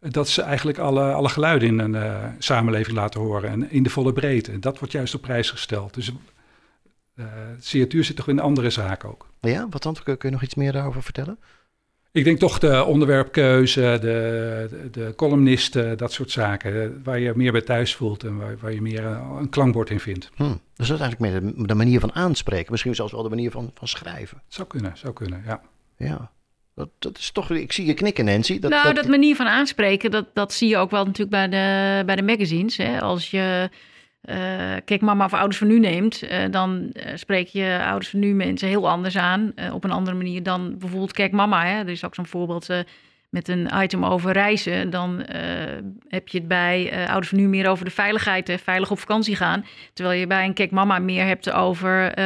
dat 0.00 0.28
ze 0.28 0.42
eigenlijk 0.42 0.78
alle, 0.78 1.12
alle 1.12 1.28
geluiden 1.28 1.68
in 1.68 1.78
een 1.78 1.94
uh, 1.94 2.24
samenleving 2.38 2.96
laten 2.96 3.20
horen 3.20 3.50
en 3.50 3.70
in 3.70 3.82
de 3.82 3.90
volle 3.90 4.12
breedte. 4.12 4.52
En 4.52 4.60
dat 4.60 4.78
wordt 4.78 4.92
juist 4.92 5.14
op 5.14 5.22
prijs 5.22 5.50
gesteld. 5.50 5.94
Dus 5.94 6.12
signatuur 7.58 8.04
zit 8.04 8.16
toch 8.16 8.28
in 8.28 8.40
andere 8.40 8.70
zaken 8.70 9.08
ook. 9.08 9.28
Ja, 9.40 9.66
wat 9.70 9.82
dan? 9.82 9.96
Kun 10.04 10.16
je 10.18 10.30
nog 10.30 10.42
iets 10.42 10.54
meer 10.54 10.72
daarover 10.72 11.02
vertellen? 11.02 11.38
Ik 12.14 12.24
denk 12.24 12.38
toch 12.38 12.58
de 12.58 12.84
onderwerpkeuze, 12.84 13.80
de, 13.80 14.66
de, 14.70 14.90
de, 14.90 15.12
columnisten, 15.16 15.98
dat 15.98 16.12
soort 16.12 16.30
zaken. 16.30 17.00
Waar 17.04 17.18
je 17.18 17.32
meer 17.34 17.52
bij 17.52 17.60
thuis 17.60 17.94
voelt 17.94 18.24
en 18.24 18.36
waar, 18.36 18.56
waar 18.60 18.72
je 18.72 18.82
meer 18.82 19.04
een, 19.04 19.48
klankbord 19.48 19.90
in 19.90 20.00
vindt. 20.00 20.30
Hmm. 20.34 20.60
Dus 20.76 20.88
dat 20.88 20.96
is 20.96 21.02
eigenlijk 21.02 21.20
meer 21.20 21.54
de, 21.54 21.66
de, 21.66 21.74
manier 21.74 22.00
van 22.00 22.14
aanspreken. 22.14 22.70
Misschien 22.70 22.94
zelfs 22.94 23.12
wel 23.12 23.22
de 23.22 23.28
manier 23.28 23.50
van, 23.50 23.70
van 23.74 23.88
schrijven. 23.88 24.42
Zou 24.48 24.68
kunnen, 24.68 24.96
zou 24.96 25.12
kunnen, 25.12 25.42
ja. 25.46 25.60
Ja. 25.96 26.30
Dat, 26.74 26.88
dat 26.98 27.18
is 27.18 27.30
toch, 27.30 27.50
ik 27.50 27.72
zie 27.72 27.86
je 27.86 27.94
knikken, 27.94 28.24
Nancy. 28.24 28.58
Dat, 28.58 28.70
nou, 28.70 28.84
dat, 28.84 28.94
dat 28.94 29.06
manier 29.06 29.36
van 29.36 29.46
aanspreken, 29.46 30.10
dat, 30.10 30.26
dat 30.34 30.52
zie 30.52 30.68
je 30.68 30.76
ook 30.76 30.90
wel 30.90 31.04
natuurlijk 31.04 31.30
bij 31.30 31.48
de, 31.48 32.04
bij 32.04 32.16
de 32.16 32.22
magazines. 32.22 32.76
Hè? 32.76 33.00
Als 33.00 33.30
je 33.30 33.70
uh, 34.30 34.36
kijk, 34.84 35.00
mama 35.00 35.24
of 35.24 35.34
ouders 35.34 35.58
van 35.58 35.66
nu 35.66 35.78
neemt, 35.78 36.22
uh, 36.22 36.38
dan 36.50 36.90
uh, 36.92 37.02
spreek 37.14 37.48
je 37.48 37.80
ouders 37.84 38.10
van 38.10 38.20
nu 38.20 38.34
mensen 38.34 38.68
heel 38.68 38.88
anders 38.88 39.16
aan. 39.16 39.52
op 39.72 39.84
een 39.84 39.90
andere 39.90 40.16
manier 40.16 40.42
dan 40.42 40.78
bijvoorbeeld, 40.78 41.12
kijk 41.12 41.32
mama, 41.32 41.64
hè, 41.64 41.78
er 41.78 41.88
is 41.88 42.04
ook 42.04 42.14
zo'n 42.14 42.26
voorbeeld 42.26 42.68
met 43.30 43.48
een 43.48 43.70
item 43.74 44.04
over 44.04 44.32
reizen. 44.32 44.90
Dan 44.90 45.24
heb 46.08 46.28
je 46.28 46.38
het 46.38 46.48
bij 46.48 47.06
ouders 47.06 47.28
van 47.28 47.38
nu 47.38 47.48
meer 47.48 47.68
over 47.68 47.84
de 47.84 47.90
veiligheid, 47.90 48.48
hè, 48.48 48.58
veilig 48.58 48.90
op 48.90 48.98
vakantie 48.98 49.36
gaan. 49.36 49.64
Terwijl 49.92 50.20
je 50.20 50.26
bij 50.26 50.44
een 50.44 50.54
kijk 50.54 50.70
mama 50.70 50.98
meer 50.98 51.24
hebt 51.24 51.50
over 51.50 52.20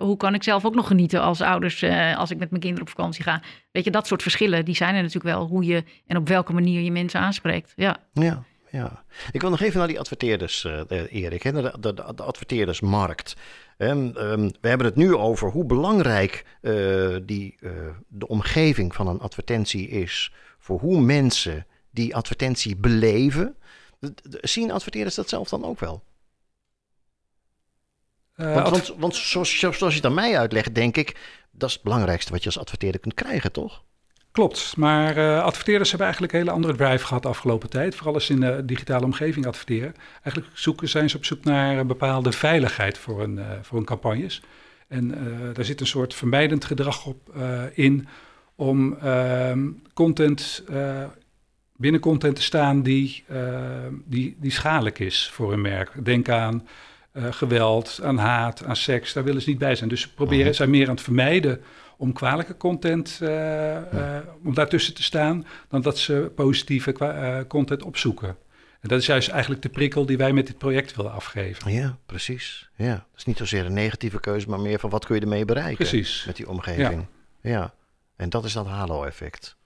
hoe 0.00 0.16
kan 0.16 0.34
ik 0.34 0.42
zelf 0.42 0.64
ook 0.64 0.74
nog 0.74 0.86
genieten 0.86 1.22
als 1.22 1.40
ouders 1.40 1.84
als 2.16 2.30
ik 2.30 2.38
met 2.38 2.50
mijn 2.50 2.62
kinderen 2.62 2.86
op 2.86 2.94
vakantie 2.96 3.22
ga. 3.22 3.40
Weet 3.70 3.84
je, 3.84 3.90
dat 3.90 4.06
soort 4.06 4.22
verschillen, 4.22 4.64
die 4.64 4.76
zijn 4.76 4.94
er 4.94 5.02
natuurlijk 5.02 5.34
wel. 5.34 5.46
Hoe 5.46 5.64
je 5.64 5.84
en 6.06 6.16
op 6.16 6.28
welke 6.28 6.52
manier 6.52 6.80
je 6.80 6.92
mensen 6.92 7.20
aanspreekt. 7.20 7.72
Ja. 7.76 7.96
ja 8.12 8.42
ja. 8.72 9.04
Ik 9.32 9.40
wil 9.40 9.50
nog 9.50 9.60
even 9.60 9.78
naar 9.78 9.88
die 9.88 9.98
adverteerders, 9.98 10.64
uh, 10.64 10.80
Erik, 10.88 11.42
de, 11.42 11.74
de, 11.80 11.94
de, 11.94 12.22
adverteerdersmarkt. 12.22 13.36
Um, 13.78 14.12
we 14.60 14.68
hebben 14.68 14.86
het 14.86 14.96
nu 14.96 15.14
over 15.14 15.50
hoe 15.50 15.64
belangrijk 15.64 16.44
uh, 16.60 17.16
die, 17.22 17.56
uh, 17.60 17.70
de 18.08 18.28
omgeving 18.28 18.94
van 18.94 19.06
een 19.06 19.20
advertentie 19.20 19.88
is 19.88 20.32
voor 20.58 20.80
hoe 20.80 21.00
mensen 21.00 21.66
die 21.90 22.16
advertentie 22.16 22.76
beleven. 22.76 23.56
Zien 24.40 24.70
adverteerders 24.70 25.14
dat 25.14 25.28
zelf 25.28 25.48
dan 25.48 25.64
ook 25.64 25.80
wel? 25.80 26.02
want, 28.34 28.68
want, 28.68 28.94
want 28.98 29.14
zoals, 29.16 29.58
zoals 29.58 29.78
je 29.78 29.86
het 29.86 30.04
aan 30.04 30.14
mij 30.14 30.38
uitlegt, 30.38 30.74
denk 30.74 30.96
ik, 30.96 31.16
dat 31.50 31.68
is 31.68 31.74
het 31.74 31.84
belangrijkste 31.84 32.32
wat 32.32 32.40
je 32.40 32.46
als 32.46 32.58
adverteerder 32.58 33.00
kunt 33.00 33.14
krijgen, 33.14 33.52
toch? 33.52 33.82
Klopt, 34.32 34.76
maar 34.76 35.16
uh, 35.16 35.42
adverteerders 35.42 35.88
hebben 35.88 36.06
eigenlijk 36.06 36.34
een 36.34 36.40
hele 36.40 36.54
andere 36.54 36.74
drive 36.74 37.06
gehad 37.06 37.22
de 37.22 37.28
afgelopen 37.28 37.70
tijd. 37.70 37.94
Vooral 37.94 38.14
als 38.14 38.26
ze 38.26 38.32
in 38.32 38.40
de 38.40 38.64
digitale 38.64 39.04
omgeving 39.04 39.46
adverteren. 39.46 39.94
Eigenlijk 40.22 40.46
zoeken, 40.56 40.88
zijn 40.88 41.10
ze 41.10 41.16
op 41.16 41.24
zoek 41.24 41.44
naar 41.44 41.78
een 41.78 41.86
bepaalde 41.86 42.32
veiligheid 42.32 42.98
voor 42.98 43.22
een, 43.22 43.36
uh, 43.36 43.44
voor 43.62 43.78
een 43.78 43.84
campagnes. 43.84 44.42
En 44.88 45.08
uh, 45.08 45.54
daar 45.54 45.64
zit 45.64 45.80
een 45.80 45.86
soort 45.86 46.14
vermijdend 46.14 46.64
gedrag 46.64 47.06
op 47.06 47.34
in 47.74 48.08
om 48.54 48.96
ehm, 48.98 49.68
content, 49.94 50.64
binnen 51.76 52.00
content 52.00 52.36
te 52.36 52.42
staan 52.42 52.82
die, 52.82 53.24
die, 54.04 54.36
die 54.40 54.50
schadelijk 54.50 54.98
is 54.98 55.30
voor 55.32 55.52
een 55.52 55.60
merk. 55.60 56.04
Denk 56.04 56.28
aan 56.28 56.66
geweld, 57.14 58.00
aan 58.02 58.18
haat, 58.18 58.64
aan 58.64 58.76
seks, 58.76 59.12
daar 59.12 59.24
willen 59.24 59.42
ze 59.42 59.48
niet 59.48 59.58
bij 59.58 59.74
zijn. 59.74 59.88
Dus 59.88 60.00
ze 60.00 60.14
proberen, 60.14 60.46
mhm. 60.46 60.54
zijn 60.54 60.70
meer 60.70 60.88
aan 60.88 60.94
het 60.94 61.04
vermijden 61.04 61.60
om 62.02 62.12
kwalijke 62.12 62.56
content, 62.56 63.18
uh, 63.22 63.28
uh, 63.28 64.18
om 64.44 64.54
daartussen 64.54 64.94
te 64.94 65.02
staan, 65.02 65.46
dan 65.68 65.82
dat 65.82 65.98
ze 65.98 66.32
positieve 66.34 66.94
uh, 67.00 67.38
content 67.48 67.82
opzoeken. 67.82 68.28
En 68.80 68.88
dat 68.88 69.00
is 69.00 69.06
juist 69.06 69.28
eigenlijk 69.28 69.62
de 69.62 69.68
prikkel 69.68 70.06
die 70.06 70.16
wij 70.16 70.32
met 70.32 70.46
dit 70.46 70.58
project 70.58 70.96
willen 70.96 71.12
afgeven. 71.12 71.72
Ja, 71.72 71.98
precies. 72.06 72.70
Ja, 72.76 72.92
dat 72.92 73.06
is 73.16 73.24
niet 73.24 73.36
zozeer 73.36 73.64
een 73.64 73.72
negatieve 73.72 74.20
keuze, 74.20 74.48
maar 74.48 74.60
meer 74.60 74.78
van 74.78 74.90
wat 74.90 75.04
kun 75.04 75.14
je 75.14 75.20
ermee 75.20 75.44
bereiken 75.44 75.76
precies. 75.76 76.24
met 76.26 76.36
die 76.36 76.48
omgeving. 76.48 77.06
Ja. 77.40 77.50
ja. 77.50 77.74
En 78.16 78.30
dat 78.30 78.44
is 78.44 78.52
dat 78.52 78.66
halo-effect. 78.66 79.56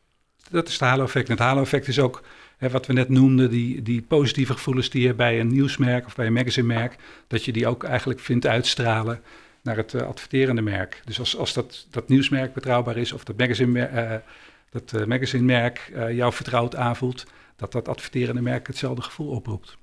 Dat 0.51 0.66
is 0.66 0.72
het 0.72 0.83
halo-effect. 0.83 1.29
En 1.29 1.35
het 1.35 1.42
halo-effect 1.42 1.88
is 1.88 1.99
ook 1.99 2.22
hè, 2.57 2.70
wat 2.70 2.87
we 2.87 2.92
net 2.92 3.09
noemden, 3.09 3.51
die, 3.51 3.83
die 3.83 4.03
positieve 4.03 4.53
gevoelens 4.53 4.90
die 4.90 5.03
je 5.03 5.14
bij 5.14 5.40
een 5.40 5.49
nieuwsmerk 5.49 6.07
of 6.07 6.14
bij 6.14 6.27
een 6.27 6.33
magazinemerk, 6.33 6.96
dat 7.27 7.44
je 7.44 7.53
die 7.53 7.66
ook 7.66 7.85
eigenlijk 7.85 8.20
vindt 8.20 8.46
uitstralen 8.46 9.22
naar 9.66 9.76
het 9.76 9.92
uh, 9.92 10.02
adverterende 10.02 10.62
merk. 10.62 11.02
Dus 11.05 11.18
als, 11.18 11.37
als 11.37 11.52
dat, 11.52 11.87
dat 11.90 12.09
nieuwsmerk 12.09 12.55
betrouwbaar 12.55 12.96
is 12.96 13.12
of 13.12 13.24
dat 13.24 13.37
magazine, 13.37 13.90
uh, 13.90 14.14
dat 14.70 15.07
magazinemerk 15.07 15.92
jou 16.11 16.33
vertrouwd 16.33 16.76
aanvoelt, 16.76 17.26
dat 17.57 17.72
dat 17.72 17.88
adverterende 17.88 18.40
merk 18.40 18.66
hetzelfde 18.66 19.02
gevoel 19.02 19.29
oproept. 19.29 19.76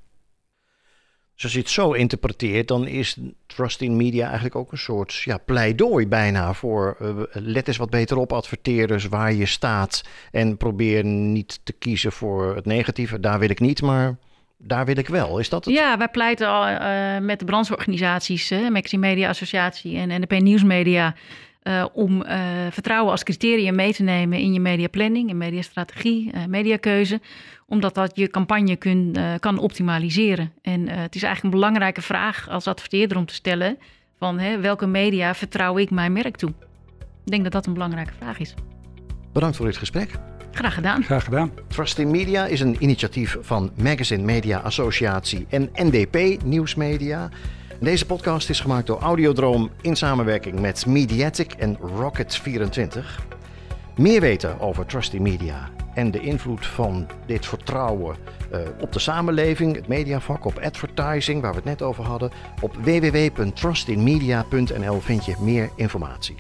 Dus 1.34 1.44
als 1.44 1.54
je 1.54 1.60
het 1.60 1.70
zo 1.70 1.92
interpreteert, 1.92 2.68
dan 2.68 2.88
is 2.88 3.18
Trust 3.46 3.82
in 3.82 3.96
Media 3.96 4.26
eigenlijk 4.26 4.56
ook 4.56 4.72
een 4.72 4.78
soort 4.78 5.14
ja, 5.14 5.38
pleidooi 5.38 6.08
bijna 6.08 6.54
voor 6.54 6.98
let 7.32 7.68
eens 7.68 7.78
wat 7.78 7.90
beter 7.90 8.18
op 8.18 8.34
adverteerders 8.34 9.06
waar 9.06 9.34
je 9.34 9.46
staat 9.46 10.04
en 10.32 10.58
probeer 10.58 11.06
niet 11.06 11.60
te 11.64 11.74
kiezen 11.74 12.12
voor 12.12 12.56
het 12.56 12.66
negatieve. 12.66 13.20
Daar 13.20 13.40
wil 13.40 13.50
ik 13.50 13.60
niet, 13.60 13.82
maar 13.82 14.18
daar 14.64 14.86
wil 14.86 14.98
ik 14.98 15.08
wel. 15.08 15.40
Is 15.40 15.50
dat 15.50 15.66
het? 15.66 15.74
Ja, 15.74 15.98
wij 15.98 16.08
pleiten 16.08 16.48
al 16.48 16.68
uh, 16.68 17.26
met 17.26 17.40
de 17.40 17.46
brandsorganisaties, 17.46 18.52
uh, 18.52 18.70
Maxi 18.70 18.98
Media 18.98 19.30
Associatie 19.30 19.98
en 19.98 20.22
NDP 20.22 20.32
Nieuwsmedia, 20.32 21.16
uh, 21.64 21.86
om 21.94 22.24
vertrouwen 22.70 23.12
als 23.12 23.24
criterium 23.24 23.76
mee 23.76 23.94
te 23.94 24.04
nemen 24.04 24.40
in 24.40 24.54
je 24.54 24.60
mediaplanning, 24.60 25.30
in 25.30 25.38
mediastrategie, 25.38 26.32
mediakeuze, 26.48 27.22
omdat 27.68 27.96
dat 27.96 28.12
je 28.16 28.28
campagne 28.28 28.76
kun, 28.76 29.16
kan 29.40 29.58
optimaliseren. 29.58 30.52
En 30.62 30.90
het 30.90 31.16
is 31.16 31.24
eigenlijk 31.24 31.44
een 31.44 31.62
belangrijke 31.62 32.02
vraag 32.02 32.50
als 32.50 32.68
adverteerder 32.68 33.18
om 33.18 33.26
te 33.26 33.34
stellen 33.34 33.78
van 34.18 34.40
hè, 34.40 34.60
welke 34.60 34.88
media 34.88 35.36
vertrouw 35.36 35.78
ik 35.78 35.92
mijn 35.92 36.14
merk 36.14 36.36
toe? 36.36 36.54
Ik 37.26 37.32
denk 37.32 37.44
dat 37.44 37.52
dat 37.52 37.66
een 37.66 37.74
belangrijke 37.74 38.14
vraag 38.20 38.40
is. 38.40 38.54
Bedankt 39.34 39.56
voor 39.56 39.66
dit 39.66 39.78
gesprek. 39.78 40.10
Graag 40.54 40.74
gedaan. 40.74 41.04
Graag 41.04 41.24
gedaan. 41.24 41.52
Trust 41.68 41.98
in 41.98 42.12
Media 42.12 42.46
is 42.46 42.60
een 42.60 42.76
initiatief 42.80 43.38
van 43.42 43.72
Magazine 43.76 44.24
Media 44.24 44.60
Associatie 44.60 45.46
en 45.50 45.70
NDP 45.74 46.44
Nieuwsmedia. 46.44 47.30
Deze 47.80 48.06
podcast 48.06 48.50
is 48.50 48.60
gemaakt 48.60 48.88
door 48.88 49.00
Audiodroom 49.00 49.70
in 49.82 49.96
samenwerking 49.96 50.60
met 50.60 50.86
Mediatic 50.86 51.54
en 51.54 51.78
Rocket24. 51.78 53.00
Meer 53.96 54.22
weten 54.22 54.60
over 54.60 54.86
Trust 54.86 55.14
in 55.14 55.22
Media 55.22 55.70
en 55.94 56.12
de 56.12 56.20
invloed 56.20 56.66
van 56.66 57.08
dit 57.26 57.46
vertrouwen 57.46 58.16
uh, 58.54 58.60
op 58.80 58.92
de 58.92 59.00
samenleving, 59.00 59.76
het 59.76 59.88
mediavak, 59.88 60.46
op 60.46 60.60
advertising, 60.60 61.42
waar 61.42 61.52
we 61.52 61.58
het 61.58 61.66
net 61.66 61.82
over 61.82 62.04
hadden. 62.04 62.32
Op 62.62 62.76
www.trustinmedia.nl 62.76 65.00
vind 65.00 65.26
je 65.26 65.36
meer 65.40 65.70
informatie. 65.76 66.36